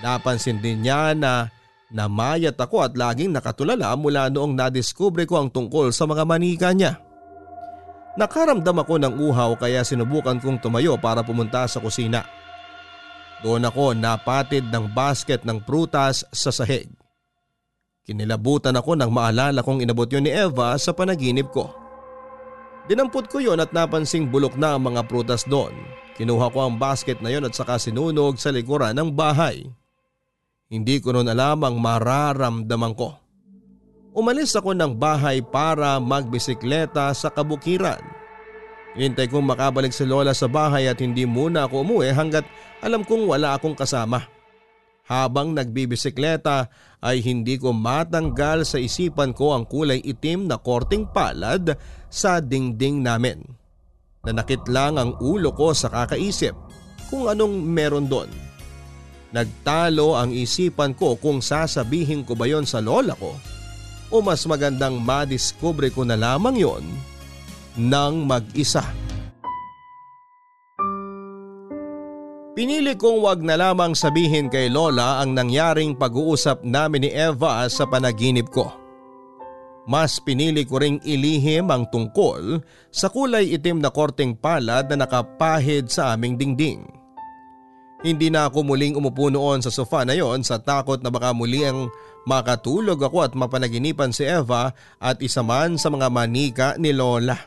[0.00, 1.52] Napansin din niya na
[1.90, 6.98] namayat ako at laging nakatulala mula noong nadiskubre ko ang tungkol sa mga manika niya.
[8.16, 12.24] Nakaramdam ako ng uhaw kaya sinubukan kong tumayo para pumunta sa kusina.
[13.44, 16.88] Doon ako napatid ng basket ng prutas sa sahig.
[18.08, 21.68] Kinilabutan ako nang maalala kong inabot yun ni Eva sa panaginip ko.
[22.86, 25.74] Dinampot ko yon at napansing bulok na ang mga prutas doon.
[26.16, 29.66] Kinuha ko ang basket na yon at saka sinunog sa likuran ng bahay.
[30.66, 33.14] Hindi ko noon alam ang mararamdaman ko.
[34.16, 38.02] Umalis ako ng bahay para magbisikleta sa kabukiran.
[38.98, 42.48] Hinintay kong makabalik si Lola sa bahay at hindi muna ako umuwi hanggat
[42.82, 44.26] alam kong wala akong kasama.
[45.06, 46.66] Habang nagbibisikleta
[46.98, 51.78] ay hindi ko matanggal sa isipan ko ang kulay itim na korting palad
[52.10, 53.38] sa dingding namin.
[54.26, 56.58] Nanakit lang ang ulo ko sa kakaisip
[57.06, 58.55] kung anong meron doon.
[59.34, 63.34] Nagtalo ang isipan ko kung sasabihin ko ba yon sa lola ko
[64.10, 66.84] o mas magandang madiskubre ko na lamang yon
[67.76, 68.86] ng mag-isa.
[72.56, 77.84] Pinili kong wag na lamang sabihin kay Lola ang nangyaring pag-uusap namin ni Eva sa
[77.84, 78.72] panaginip ko.
[79.84, 85.92] Mas pinili ko ring ilihim ang tungkol sa kulay itim na korteng palad na nakapahid
[85.92, 86.95] sa aming dingding.
[88.04, 91.64] Hindi na ako muling umupo noon sa sofa na yon sa takot na baka muli
[91.64, 91.88] ang
[92.28, 97.38] makatulog ako at mapanaginipan si Eva at isa man sa mga manika ni Lola.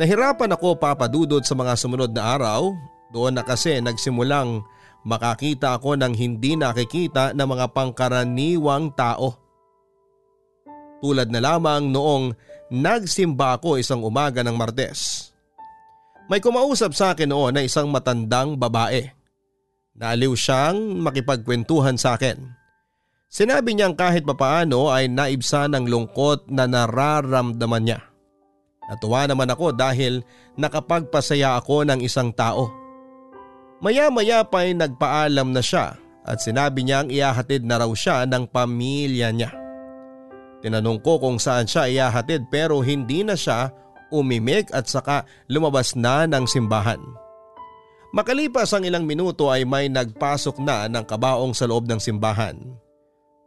[0.00, 2.72] Nahirapan ako papadudod sa mga sumunod na araw
[3.12, 4.64] doon na kasi nagsimulang
[5.04, 9.36] makakita ako ng hindi nakikita ng mga pangkaraniwang tao.
[11.04, 12.32] Tulad na lamang noong
[12.70, 15.32] nagsimba ako isang umaga ng Martes.
[16.30, 19.10] May kumausap sa akin noon na isang matandang babae.
[19.98, 22.38] Naaliw siyang makipagkwentuhan sa akin.
[23.26, 28.00] Sinabi niyang kahit papaano ay naibsa ng lungkot na nararamdaman niya.
[28.86, 30.22] Natuwa naman ako dahil
[30.54, 32.70] nakapagpasaya ako ng isang tao.
[33.82, 39.34] Maya-maya pa ay nagpaalam na siya at sinabi niyang iahatid na raw siya ng pamilya
[39.34, 39.50] niya.
[40.62, 43.74] Tinanong ko kung saan siya iahatid pero hindi na siya
[44.10, 47.00] umimik at saka lumabas na ng simbahan.
[48.10, 52.58] Makalipas ang ilang minuto ay may nagpasok na ng kabaong sa loob ng simbahan.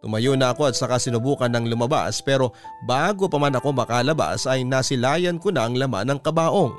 [0.04, 2.52] Tumayo na ako at saka sinubukan ng lumabas pero
[2.84, 6.76] bago pa man ako makalabas ay nasilayan ko na ang laman ng kabaong.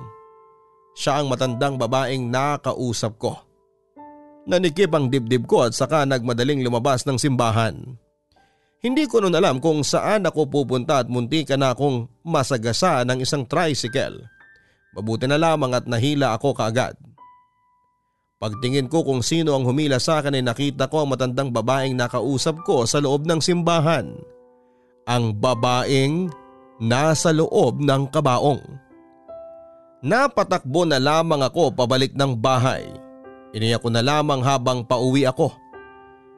[0.92, 3.40] Siya ang matandang babaeng nakausap ko.
[4.44, 7.96] Nanikip ang dibdib ko at saka nagmadaling lumabas ng simbahan.
[8.84, 13.24] Hindi ko noon alam kung saan ako pupunta at munti ka na akong masagasa ng
[13.24, 14.20] isang tricycle.
[14.92, 16.92] Mabuti na lamang at nahila ako kaagad.
[18.36, 22.60] Pagtingin ko kung sino ang humila sa akin ay nakita ko ang matandang babaeng nakausap
[22.68, 24.12] ko sa loob ng simbahan.
[25.08, 26.28] Ang babaeng
[26.76, 28.60] nasa loob ng kabaong.
[30.04, 32.84] Napatakbo na lamang ako pabalik ng bahay.
[33.56, 35.63] Iniyak ko na lamang habang pauwi ako.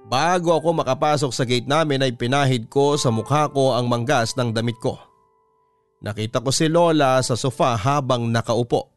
[0.07, 4.55] Bago ako makapasok sa gate namin ay pinahid ko sa mukha ko ang manggas ng
[4.55, 4.95] damit ko.
[5.99, 8.95] Nakita ko si Lola sa sofa habang nakaupo.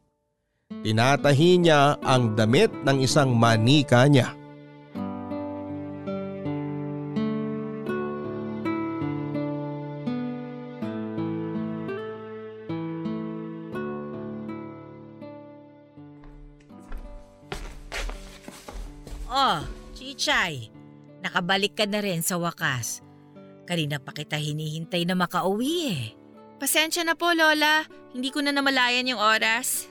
[0.70, 4.38] Tinatahi niya ang damit ng isang manika niya.
[19.26, 19.62] Oh,
[19.98, 20.70] Chichay,
[21.20, 23.04] nakabalik ka na rin sa wakas.
[23.68, 26.04] Kanina pa kita hinihintay na makauwi eh.
[26.60, 27.86] Pasensya na po, Lola.
[28.12, 29.86] Hindi ko na namalayan yung oras.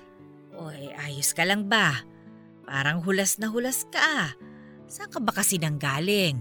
[0.59, 2.03] Oy, ayos ka lang ba?
[2.67, 4.35] Parang hulas na hulas ka.
[4.85, 6.35] Saan ka ba kasi nanggaling?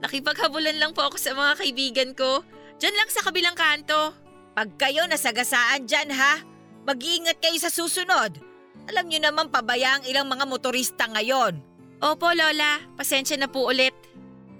[0.00, 2.46] Nakipaghabulan lang po ako sa mga kaibigan ko.
[2.78, 4.14] Diyan lang sa kabilang kanto.
[4.54, 6.40] Pag kayo nasagasaan dyan ha,
[6.86, 8.38] mag-iingat kayo sa susunod.
[8.86, 11.58] Alam nyo naman pabaya ang ilang mga motorista ngayon.
[12.04, 12.78] Opo, Lola.
[12.94, 13.96] Pasensya na po ulit.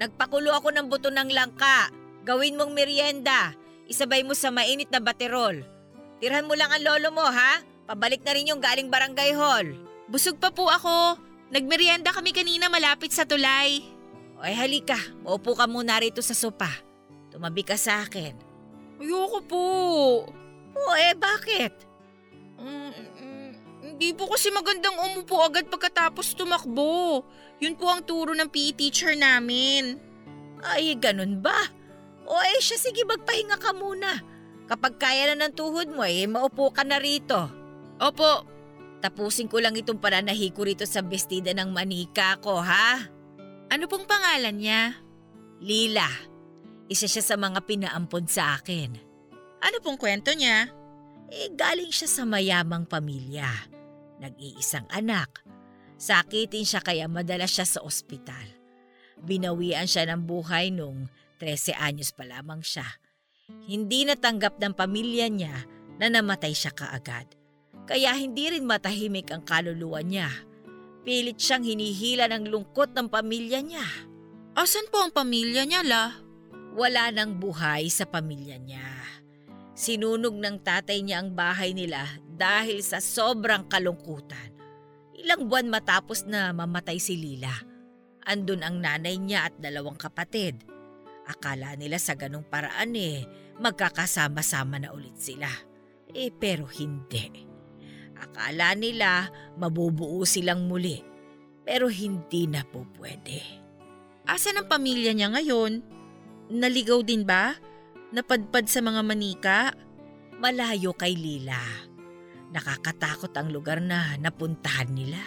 [0.04, 1.88] Nagpakulo ako ng buto ng langka.
[2.28, 3.56] Gawin mong merienda.
[3.88, 5.64] Isabay mo sa mainit na baterol.
[6.20, 7.64] Tirhan mo lang ang lolo mo ha.
[7.88, 9.64] Pabalik na rin yung galing barangay hall.
[10.12, 11.16] Busog pa po ako.
[11.48, 13.80] Nagmerienda kami kanina malapit sa tulay.
[14.44, 16.68] Oy halika, maupo ka muna rito sa sopa.
[17.32, 18.36] Tumabi ka sa akin.
[19.00, 19.64] Ayoko po.
[20.76, 21.72] O eh bakit?
[22.60, 23.50] Mm, mm,
[23.80, 27.24] hindi po kasi magandang umupo agad pagkatapos tumakbo.
[27.62, 30.00] Yun po ang turo ng PE teacher namin.
[30.64, 31.56] Ay, ganun ba?
[32.24, 34.22] O eh siya, sige magpahinga ka muna.
[34.64, 37.52] Kapag kaya na ng tuhod mo eh, maupo ka na rito.
[38.00, 38.54] Opo,
[39.04, 43.04] Tapusin ko lang itong pananahi ko rito sa bestida ng manika ko, ha?
[43.68, 44.96] ano pong pangalan niya?
[45.60, 46.08] Lila.
[46.88, 48.96] Isa siya sa mga pinaampon sa akin.
[49.60, 50.72] Ano pong kwento niya?
[51.28, 53.48] Eh, galing siya sa mayamang pamilya.
[54.24, 55.44] Nag-iisang anak.
[56.04, 58.44] Sakitin siya kaya madalas siya sa ospital.
[59.24, 61.08] Binawian siya ng buhay nung
[61.40, 62.84] 13 anyos pa lamang siya.
[63.64, 65.64] Hindi natanggap ng pamilya niya
[65.96, 67.24] na namatay siya kaagad.
[67.88, 70.28] Kaya hindi rin matahimik ang kaluluwa niya.
[71.08, 73.84] Pilit siyang hinihila ng lungkot ng pamilya niya.
[74.52, 76.20] Asan po ang pamilya niya, La?
[76.76, 78.88] Wala nang buhay sa pamilya niya.
[79.72, 84.53] Sinunog ng tatay niya ang bahay nila dahil sa sobrang kalungkutan.
[85.24, 87.56] Ilang buwan matapos na mamatay si Lila.
[88.28, 90.60] Andun ang nanay niya at dalawang kapatid.
[91.24, 93.24] Akala nila sa ganong paraan eh,
[93.56, 95.48] magkakasama-sama na ulit sila.
[96.12, 97.48] Eh pero hindi.
[98.20, 101.00] Akala nila mabubuo silang muli.
[101.64, 103.40] Pero hindi na po pwede.
[104.28, 105.80] Asan ang pamilya niya ngayon?
[106.52, 107.56] Naligaw din ba?
[108.12, 109.72] Napadpad sa mga manika?
[110.36, 111.93] Malayo kay Lila.
[112.54, 115.18] Nakakatakot ang lugar na napuntahan nila.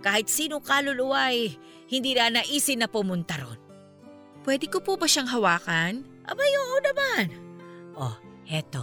[0.00, 1.52] Kahit sino kaluluwa ay
[1.92, 3.60] hindi na naisin na pumunta ron.
[4.48, 6.08] Pwede ko po ba siyang hawakan?
[6.24, 7.24] Abay, oo naman.
[7.92, 8.16] Oh,
[8.48, 8.80] heto.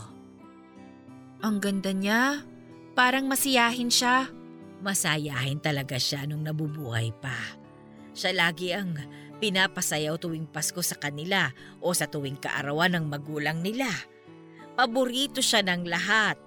[1.42, 2.46] Ang ganda niya.
[2.94, 4.30] Parang masiyahin siya.
[4.86, 7.36] Masayahin talaga siya nung nabubuhay pa.
[8.14, 8.94] Siya lagi ang
[9.42, 11.50] pinapasayaw tuwing Pasko sa kanila
[11.82, 13.90] o sa tuwing kaarawan ng magulang nila.
[14.78, 16.38] Paborito siya ng lahat.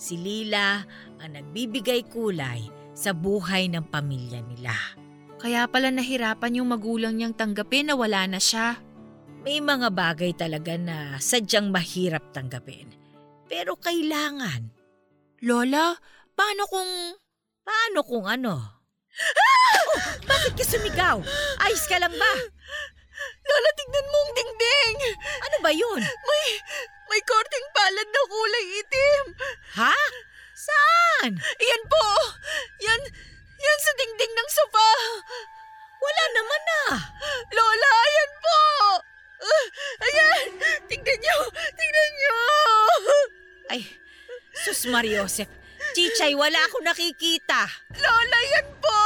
[0.00, 0.80] Si Lila
[1.20, 2.64] ang nagbibigay kulay
[2.96, 4.72] sa buhay ng pamilya nila.
[5.36, 8.80] Kaya pala nahirapan yung magulang niyang tanggapin na wala na siya.
[9.44, 12.88] May mga bagay talaga na sadyang mahirap tanggapin.
[13.44, 14.72] Pero kailangan.
[15.44, 15.96] Lola,
[16.32, 16.92] paano kung...
[17.60, 18.56] Paano kung ano?
[18.56, 19.96] Oh,
[20.28, 21.20] bakit ka sumigaw?
[21.60, 22.34] Ayos ka lang ba?
[23.50, 24.96] Lola, tignan mo ang dingding!
[25.18, 26.02] Ano ba yun?
[26.06, 26.44] May,
[27.10, 29.24] may korting palad na kulay itim.
[29.74, 29.96] Ha?
[30.54, 31.34] Saan?
[31.58, 32.06] Yan po!
[32.78, 33.02] Yan,
[33.60, 34.90] Yan sa dingding ng sofa!
[36.00, 36.82] Wala naman na.
[37.52, 38.60] Lola, ayan po!
[39.40, 39.66] Ah,
[40.08, 40.48] ayan!
[40.88, 41.38] Tingnan niyo!
[41.76, 42.38] Tingnan niyo!
[43.68, 43.80] Ay,
[44.64, 45.50] sus Mariosep.
[45.92, 47.68] Chichay, wala akong nakikita.
[48.00, 49.00] Lola, yan po!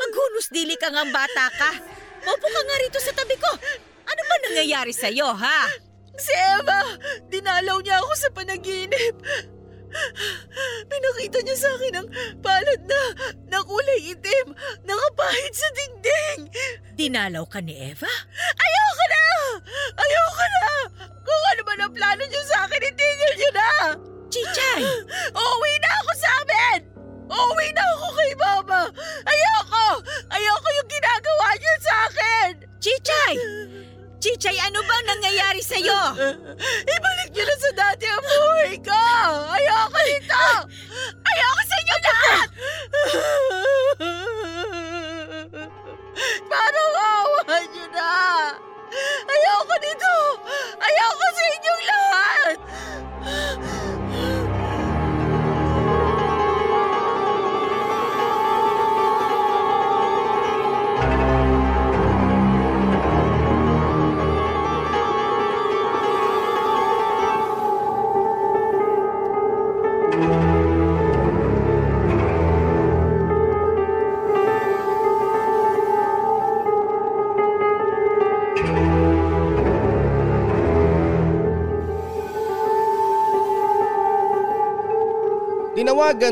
[0.00, 1.70] Maghunos dili ka nga bata ka.
[2.22, 3.50] Maupo ka nga rito sa tabi ko.
[4.06, 5.70] Ano ba nangyayari sa'yo, ha?
[6.18, 6.80] Si Eva!
[7.30, 9.16] Dinalaw niya ako sa panaginip.
[10.88, 12.08] Pinakita niya sa akin ang
[12.40, 13.00] palad na,
[13.52, 14.56] na kulay itim,
[14.88, 16.40] nakapahid sa dingding.
[16.96, 18.08] Dinalaw ka ni Eva?
[18.56, 19.04] Ayoko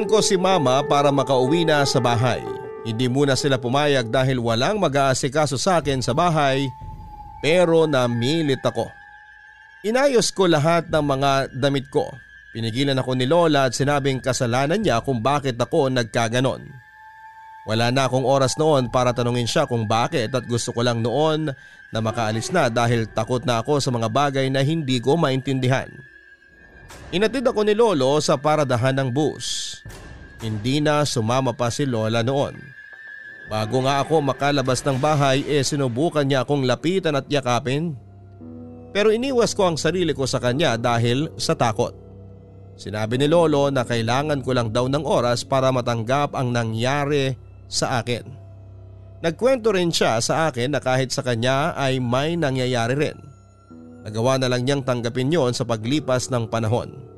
[0.00, 2.40] Tinawagan ko si mama para makauwi na sa bahay.
[2.88, 6.72] Hindi muna sila pumayag dahil walang mag-aasikaso sa akin sa bahay
[7.44, 8.88] pero namilit ako.
[9.84, 12.08] Inayos ko lahat ng mga damit ko.
[12.56, 16.64] Pinigilan ako ni Lola at sinabing kasalanan niya kung bakit ako nagkaganon.
[17.68, 21.52] Wala na akong oras noon para tanungin siya kung bakit at gusto ko lang noon
[21.92, 25.92] na makaalis na dahil takot na ako sa mga bagay na hindi ko maintindihan.
[27.12, 29.69] Inatid ako ni Lolo sa paradahan ng bus.
[30.40, 32.56] Hindi na sumama pa si Lola noon.
[33.52, 37.98] Bago nga ako makalabas ng bahay eh sinubukan niya akong lapitan at yakapin.
[38.90, 41.92] Pero iniwas ko ang sarili ko sa kanya dahil sa takot.
[42.80, 47.36] Sinabi ni Lolo na kailangan ko lang daw ng oras para matanggap ang nangyari
[47.68, 48.24] sa akin.
[49.20, 53.18] Nagkwento rin siya sa akin na kahit sa kanya ay may nangyayari rin.
[54.00, 57.09] Nagawa na lang niyang tanggapin yon sa paglipas ng panahon.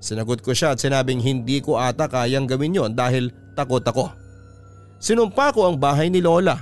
[0.00, 4.12] Sinagot ko siya at sinabing hindi ko ata kayang gawin yon dahil takot ako.
[5.00, 6.56] Sinumpa ko ang bahay ni Lola.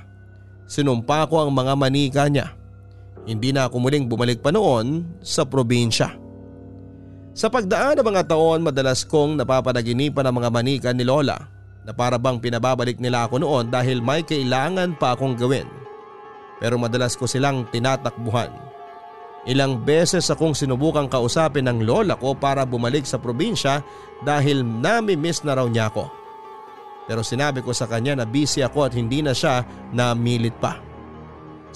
[0.65, 2.55] Sinumpa ko ang mga manika niya.
[3.25, 6.13] Hindi na ako muling bumalik pa noon sa probinsya.
[7.35, 11.51] Sa pagdaan ng mga taon madalas kong napapanaginipan ang mga manika ni Lola
[11.85, 15.69] na para bang pinababalik nila ako noon dahil may kailangan pa akong gawin.
[16.63, 18.74] Pero madalas ko silang tinatakbuhan.
[19.45, 23.85] Ilang beses akong sinubukang kausapin ng lola ko para bumalik sa probinsya
[24.25, 26.09] dahil nami-miss na raw niya ako.
[27.05, 29.61] Pero sinabi ko sa kanya na busy ako at hindi na siya
[29.93, 30.81] namilit pa.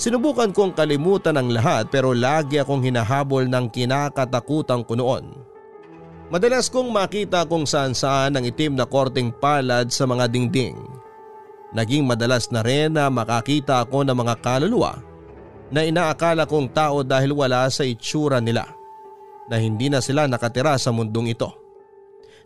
[0.01, 5.25] Sinubukan kong kalimutan ang lahat pero lagi akong hinahabol ng kinakatakutan ko noon.
[6.33, 10.77] Madalas kong makita kung saan saan ang itim na korting palad sa mga dingding.
[11.77, 15.08] Naging madalas na rin na makakita ako ng mga kaluluwa
[15.69, 18.69] na inaakala kong tao dahil wala sa itsura nila
[19.49, 21.49] na hindi na sila nakatira sa mundong ito.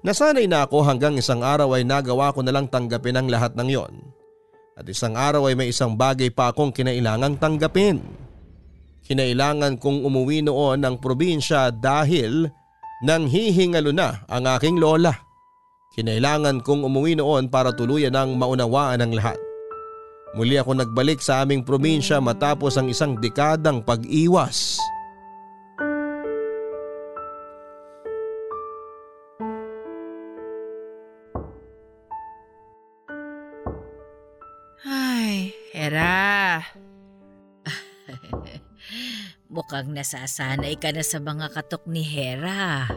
[0.02, 3.68] Nasanay na ako hanggang isang araw ay nagawa ko na lang tanggapin ang lahat ng
[3.70, 3.94] yon.
[4.74, 8.02] At isang araw ay may isang bagay pa akong kinailangang tanggapin.
[9.06, 12.50] Kinailangan kong umuwi noon ng probinsya dahil
[13.02, 15.14] nang hihingalo na ang aking lola.
[15.94, 19.38] Kinailangan kong umuwi noon para tuluyan ang maunawaan ang lahat.
[20.32, 24.80] Muli ako nagbalik sa aming probinsya matapos ang isang dekadang pag-iwas.
[34.88, 36.64] Ay, Hera.
[39.52, 42.88] Mukhang nasasanay ka na sa mga katok ni Hera.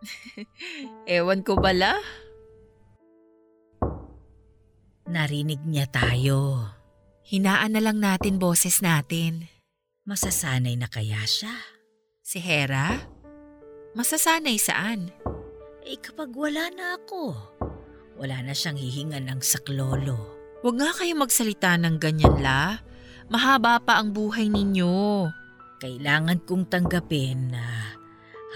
[1.04, 2.00] Ewan ko bala.
[5.04, 6.72] Narinig niya tayo.
[7.28, 9.52] Hinaan na lang natin boses natin.
[10.08, 11.52] Masasanay na kaya siya?
[12.24, 13.04] Si Hera?
[13.92, 15.12] Masasanay saan?
[15.84, 17.36] Eh kapag wala na ako,
[18.16, 20.16] wala na siyang hihingan ng saklolo.
[20.64, 22.80] Huwag nga kayo magsalita ng ganyan la.
[23.28, 25.28] Mahaba pa ang buhay ninyo.
[25.84, 27.92] Kailangan kong tanggapin na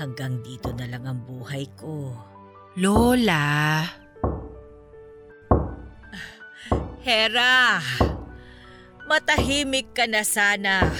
[0.01, 2.17] hanggang dito na lang ang buhay ko.
[2.81, 3.85] Lola.
[6.99, 7.79] Hera,
[9.07, 10.91] matahimik ka na sana.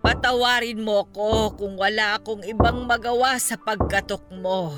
[0.00, 4.72] Patawarin mo ko kung wala akong ibang magawa sa pagkatok mo.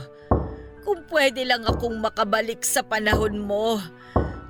[0.83, 3.79] Kung pwede lang akong makabalik sa panahon mo,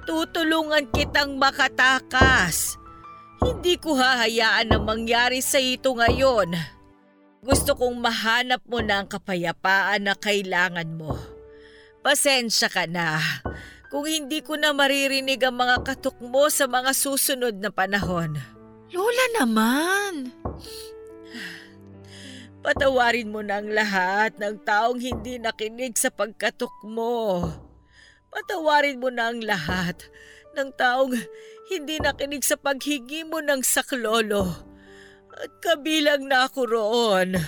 [0.08, 2.80] tutulungan kitang makatakas.
[3.44, 6.56] Hindi ko hahayaan na mangyari sa ito ngayon.
[7.44, 11.20] Gusto kong mahanap mo na ang kapayapaan na kailangan mo.
[12.00, 13.20] Pasensya ka na
[13.90, 18.38] kung hindi ko na maririnig ang mga katok mo sa mga susunod na panahon.
[18.90, 20.34] Lola naman!
[22.66, 27.46] Patawarin mo na ang lahat ng taong hindi nakinig sa pagkatok mo.
[28.26, 30.02] Patawarin mo na ang lahat
[30.58, 31.14] ng taong
[31.70, 34.50] hindi nakinig sa paghigi mo ng saklolo.
[35.30, 37.38] At kabilang na ako roon.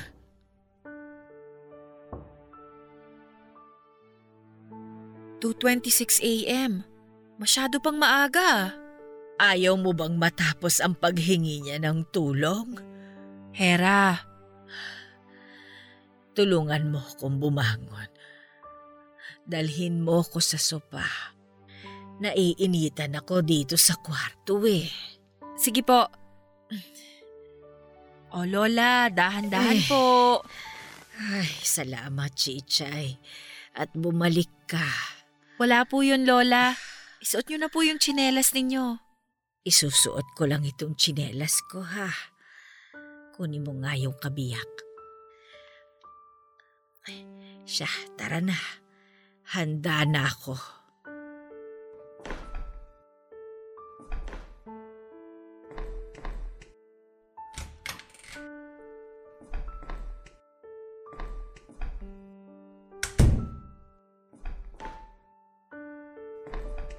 [5.41, 6.83] 2.26 a.m.
[7.39, 8.75] Masyado pang maaga.
[9.39, 12.75] Ayaw mo bang matapos ang paghingi niya ng tulong?
[13.55, 14.19] Hera,
[16.35, 18.07] Tulungan mo kung bumangon.
[19.43, 21.03] Dalhin mo ko sa sopa.
[22.23, 24.87] Naiinitan ako dito sa kwarto eh.
[25.59, 26.07] sige po.
[28.31, 29.87] O Lola, dahan-dahan Eh.
[29.91, 30.39] po.
[31.19, 33.19] Ay, salamat, Chichay.
[33.75, 34.87] At bumalik ka.
[35.59, 36.79] Wala po yun, Lola.
[37.19, 39.03] Isuot niyo na po yung tsinelas ninyo.
[39.67, 42.07] Isusuot ko lang itong tsinelas ko, ha?
[43.35, 44.71] Kunin mo nga yung kabiyak.
[47.67, 48.55] Siya, tara na.
[49.51, 50.78] Handa na ako.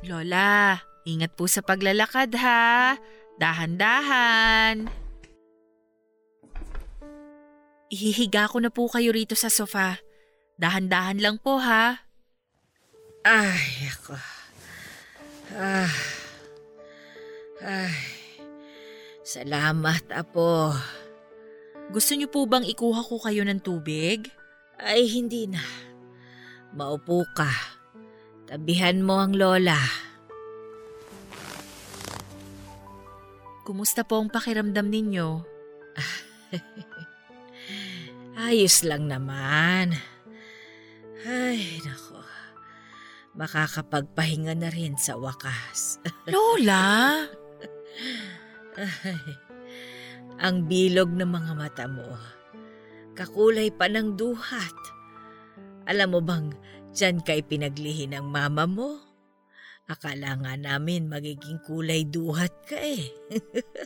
[0.09, 2.97] Lola, ingat po sa paglalakad ha.
[3.37, 4.89] Dahan-dahan.
[7.93, 10.01] Ihihiga ko na po kayo rito sa sofa.
[10.57, 12.09] Dahan-dahan lang po ha.
[13.21, 14.17] Ay, ako.
[15.53, 15.93] Ah.
[17.61, 17.93] Ay.
[19.21, 20.73] Salamat, Apo.
[21.93, 24.25] Gusto niyo po bang ikuha ko kayo ng tubig?
[24.81, 25.61] Ay, hindi na.
[26.73, 27.78] Maupo ka.
[28.49, 29.77] Tabihan mo ang lola.
[33.61, 35.45] Kumusta po ang pakiramdam ninyo?
[38.49, 39.93] Ayos lang naman.
[41.29, 42.25] Ay, nako.
[43.37, 46.01] Makakapagpahinga na rin sa wakas.
[46.33, 47.29] Lola!
[48.73, 49.21] Ay,
[50.41, 52.17] ang bilog ng mga mata mo.
[53.13, 54.73] Kakulay pa ng duhat.
[55.85, 56.49] Alam mo bang
[56.93, 59.09] dyan kay pinaglihi ng mama mo?
[59.89, 63.09] Akala nga namin magiging kulay duhat ka eh.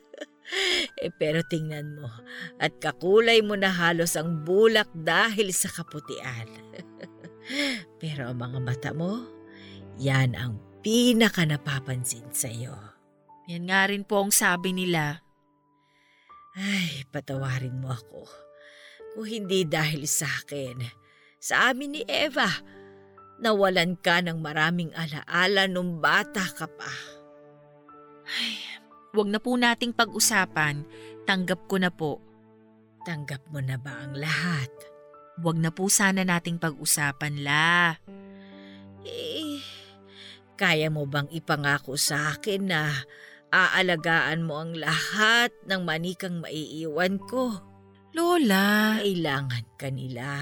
[1.04, 2.12] eh pero tingnan mo
[2.60, 6.52] at kakulay mo na halos ang bulak dahil sa kaputian.
[8.04, 9.24] pero ang mga mata mo,
[9.96, 12.76] yan ang pinaka napapansin sa'yo.
[13.48, 15.24] Yan nga rin po ang sabi nila.
[16.54, 18.28] Ay, patawarin mo ako.
[19.16, 20.84] Kung hindi dahil sa akin,
[21.40, 22.48] sa amin ni Eva,
[23.44, 26.92] nawalan ka ng maraming alaala nung bata ka pa.
[29.14, 30.88] Huwag na po nating pag-usapan.
[31.28, 32.24] Tanggap ko na po.
[33.04, 34.72] Tanggap mo na ba ang lahat?
[35.38, 38.00] Huwag na po sana nating pag-usapan, La.
[39.04, 39.60] Eh,
[40.56, 43.04] kaya mo bang ipangako sa akin na
[43.52, 47.60] aalagaan mo ang lahat ng manikang maiiwan ko?
[48.14, 49.02] Lola!
[49.02, 50.40] Kailangan ka nila.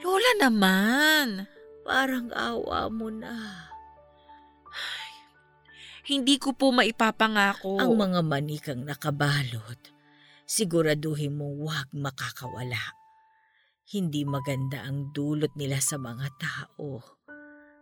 [0.00, 1.51] Lola naman!
[1.82, 3.68] Parang awa mo na.
[6.02, 7.78] Hindi ko po maipapangako.
[7.78, 9.78] Ang mga manikang nakabalot,
[10.46, 12.98] siguraduhin mo huwag makakawala.
[13.86, 17.02] Hindi maganda ang dulot nila sa mga tao.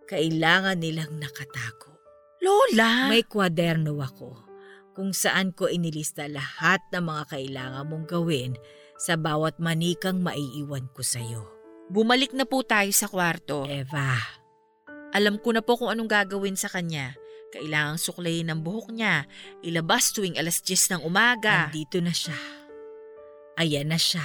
[0.05, 1.97] Kailangan nilang nakatago.
[2.41, 3.09] Lola!
[3.09, 4.49] May kwaderno ako
[4.97, 8.53] kung saan ko inilista lahat ng mga kailangan mong gawin
[9.01, 11.60] sa bawat manikang maiiwan ko sa'yo.
[11.91, 13.67] Bumalik na po tayo sa kwarto.
[13.67, 14.15] Eva,
[15.11, 17.19] Alam ko na po kung anong gagawin sa kanya.
[17.51, 19.27] Kailangang suklayin ang buhok niya.
[19.67, 21.67] Ilabas tuwing alas 10 ng umaga.
[21.67, 22.39] andito na siya.
[23.59, 24.23] Ayan na siya.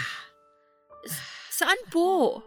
[1.50, 2.46] Saan po?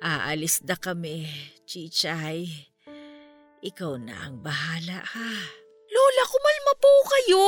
[0.00, 1.28] Aalis na kami,
[1.68, 2.48] Chichay.
[3.60, 5.30] Ikaw na ang bahala, ha?
[5.92, 7.46] Lola, kumalma po kayo!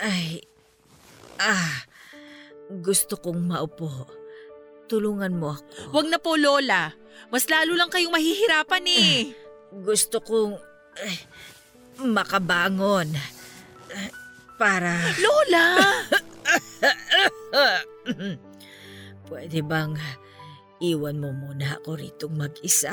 [0.00, 0.44] Ay,
[1.40, 1.88] ah,
[2.68, 4.21] gusto kong maupo.
[4.92, 5.64] Tulungan mo ako.
[5.96, 6.92] Huwag na po, Lola.
[7.32, 9.32] Mas lalo lang kayong mahihirapan eh.
[9.72, 10.60] Gusto kong,
[11.00, 11.16] eh,
[12.04, 13.08] makabangon.
[14.60, 15.80] Para Lola!
[19.32, 19.96] pwede bang
[20.84, 22.92] iwan mo muna ako ritong mag-isa?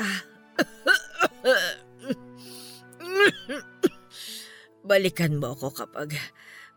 [4.88, 6.16] Balikan mo ako kapag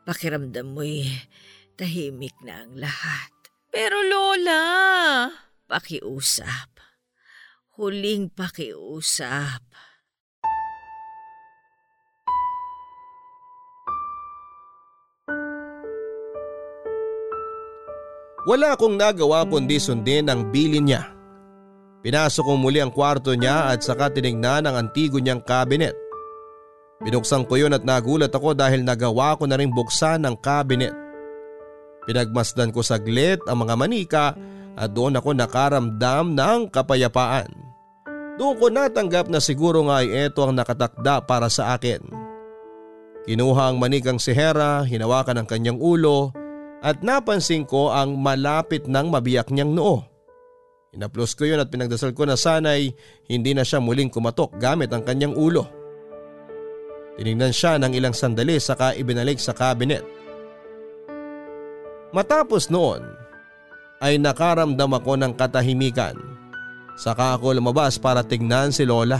[0.03, 1.07] pakiramdam mo'y
[1.79, 3.32] tahimik na ang lahat.
[3.73, 5.33] Pero Lola!
[5.65, 6.77] Pakiusap.
[7.73, 9.65] Huling pakiusap.
[18.45, 21.09] Wala akong nagawa kundi sundin ang bilin niya.
[22.05, 25.97] Pinasok ko muli ang kwarto niya at saka tinignan ang antigo niyang kabinet.
[27.01, 31.02] Binuksan ko yun at nagulat ako dahil nagawa ko na rin buksan ang kabinet.
[32.03, 34.25] Pinagmasdan ko saglit ang mga manika
[34.75, 37.47] at doon ako nakaramdam ng kapayapaan.
[38.35, 42.01] Doon ko natanggap na siguro nga ay ito ang nakatakda para sa akin.
[43.23, 46.33] Kinuha ang manikang si Hera, hinawakan ang kanyang ulo
[46.83, 50.03] at napansin ko ang malapit ng mabiyak niyang noo.
[50.93, 52.93] Inaplos ko yun at pinagdasal ko na sana'y
[53.31, 55.65] hindi na siya muling kumatok gamit ang kanyang ulo.
[57.17, 60.22] Tinignan siya ng ilang sandali saka ibinalik sa kabinet.
[62.13, 63.01] Matapos noon
[63.97, 66.13] ay nakaramdam ako ng katahimikan.
[66.93, 69.17] Saka ako lumabas para tignan si Lola.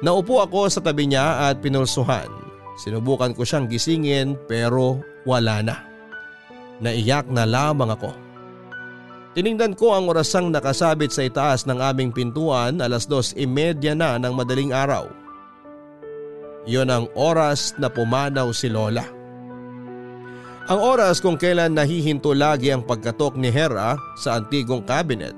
[0.00, 2.32] Naupo ako sa tabi niya at pinulsuhan.
[2.80, 5.76] Sinubukan ko siyang gisingin pero wala na.
[6.80, 8.16] Naiyak na lamang ako.
[9.36, 14.32] Tiningnan ko ang orasang nakasabit sa itaas ng aming pintuan alas dos imedya na ng
[14.32, 15.04] madaling araw.
[16.64, 19.19] Iyon ang oras na pumanaw si Lola.
[20.70, 25.34] Ang oras kung kailan nahihinto lagi ang pagkatok ni Hera sa antigong cabinet.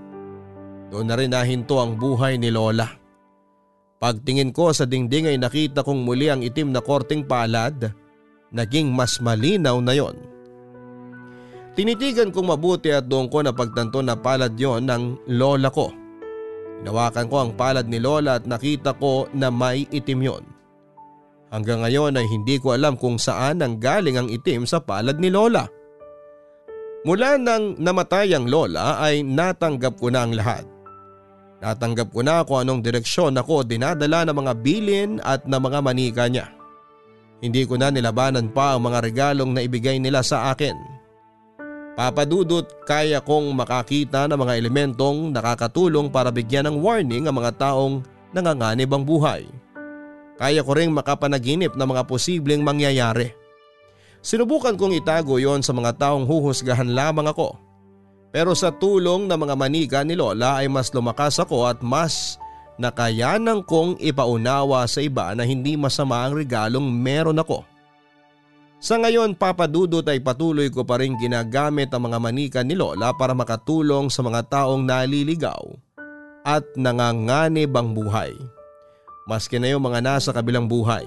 [0.92, 2.84] Doon na rin nahinto ang buhay ni Lola.
[3.96, 7.96] Pagtingin ko sa dingding ay nakita kong muli ang itim na korting palad.
[8.52, 10.20] Naging mas malinaw na yon.
[11.72, 15.88] Tinitigan kong mabuti at doon ko napagtanto na palad yon ng lola ko.
[16.84, 20.44] Hinawakan ko ang palad ni lola at nakita ko na may itim yon.
[21.52, 25.28] Hanggang ngayon ay hindi ko alam kung saan ang galing ang itim sa palad ni
[25.28, 25.68] lola.
[27.04, 30.64] Mula nang namatay ang lola ay natanggap ko na ang lahat.
[31.60, 36.24] Natanggap ko na kung anong direksyon ako dinadala ng mga bilin at ng mga manika
[36.26, 36.48] niya.
[37.44, 40.74] Hindi ko na nilabanan pa ang mga regalong na ibigay nila sa akin.
[41.92, 48.00] Papadudot kaya kong makakita ng mga elementong nakakatulong para bigyan ng warning ang mga taong
[48.32, 49.44] nanganganib ang buhay.
[50.42, 53.30] Kaya ko ring makapanaginip ng mga posibleng mangyayari.
[54.18, 57.54] Sinubukan kong itago yon sa mga taong huhusgahan lamang ako.
[58.34, 62.42] Pero sa tulong ng mga manika ni Lola ay mas lumakas ako at mas
[62.74, 67.62] nakayanan kong ipaunawa sa iba na hindi masama ang regalong meron ako.
[68.82, 73.30] Sa ngayon papadudot ay patuloy ko pa rin ginagamit ang mga manika ni Lola para
[73.30, 75.62] makatulong sa mga taong naliligaw
[76.42, 78.34] at nanganganib ang buhay.
[79.22, 81.06] Maski na yung mga nasa kabilang buhay.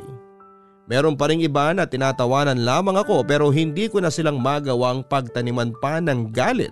[0.85, 5.73] Meron pa rin iba na tinatawanan lamang ako pero hindi ko na silang magawang pagtaniman
[5.81, 6.71] pa ng galit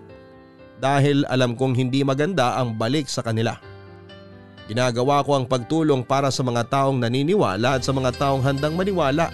[0.78, 3.58] dahil alam kong hindi maganda ang balik sa kanila.
[4.70, 9.28] Ginagawa ko ang pagtulong para sa mga taong naniniwala at sa mga taong handang maniwala.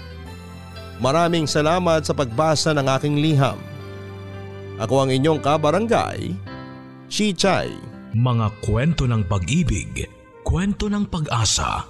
[0.98, 3.60] Maraming salamat sa pagbasa ng aking liham.
[4.80, 6.34] Ako ang inyong kabarangay,
[7.06, 7.70] Chichay.
[8.10, 10.10] Mga kwento ng pag-ibig,
[10.42, 11.89] kwento ng pag-asa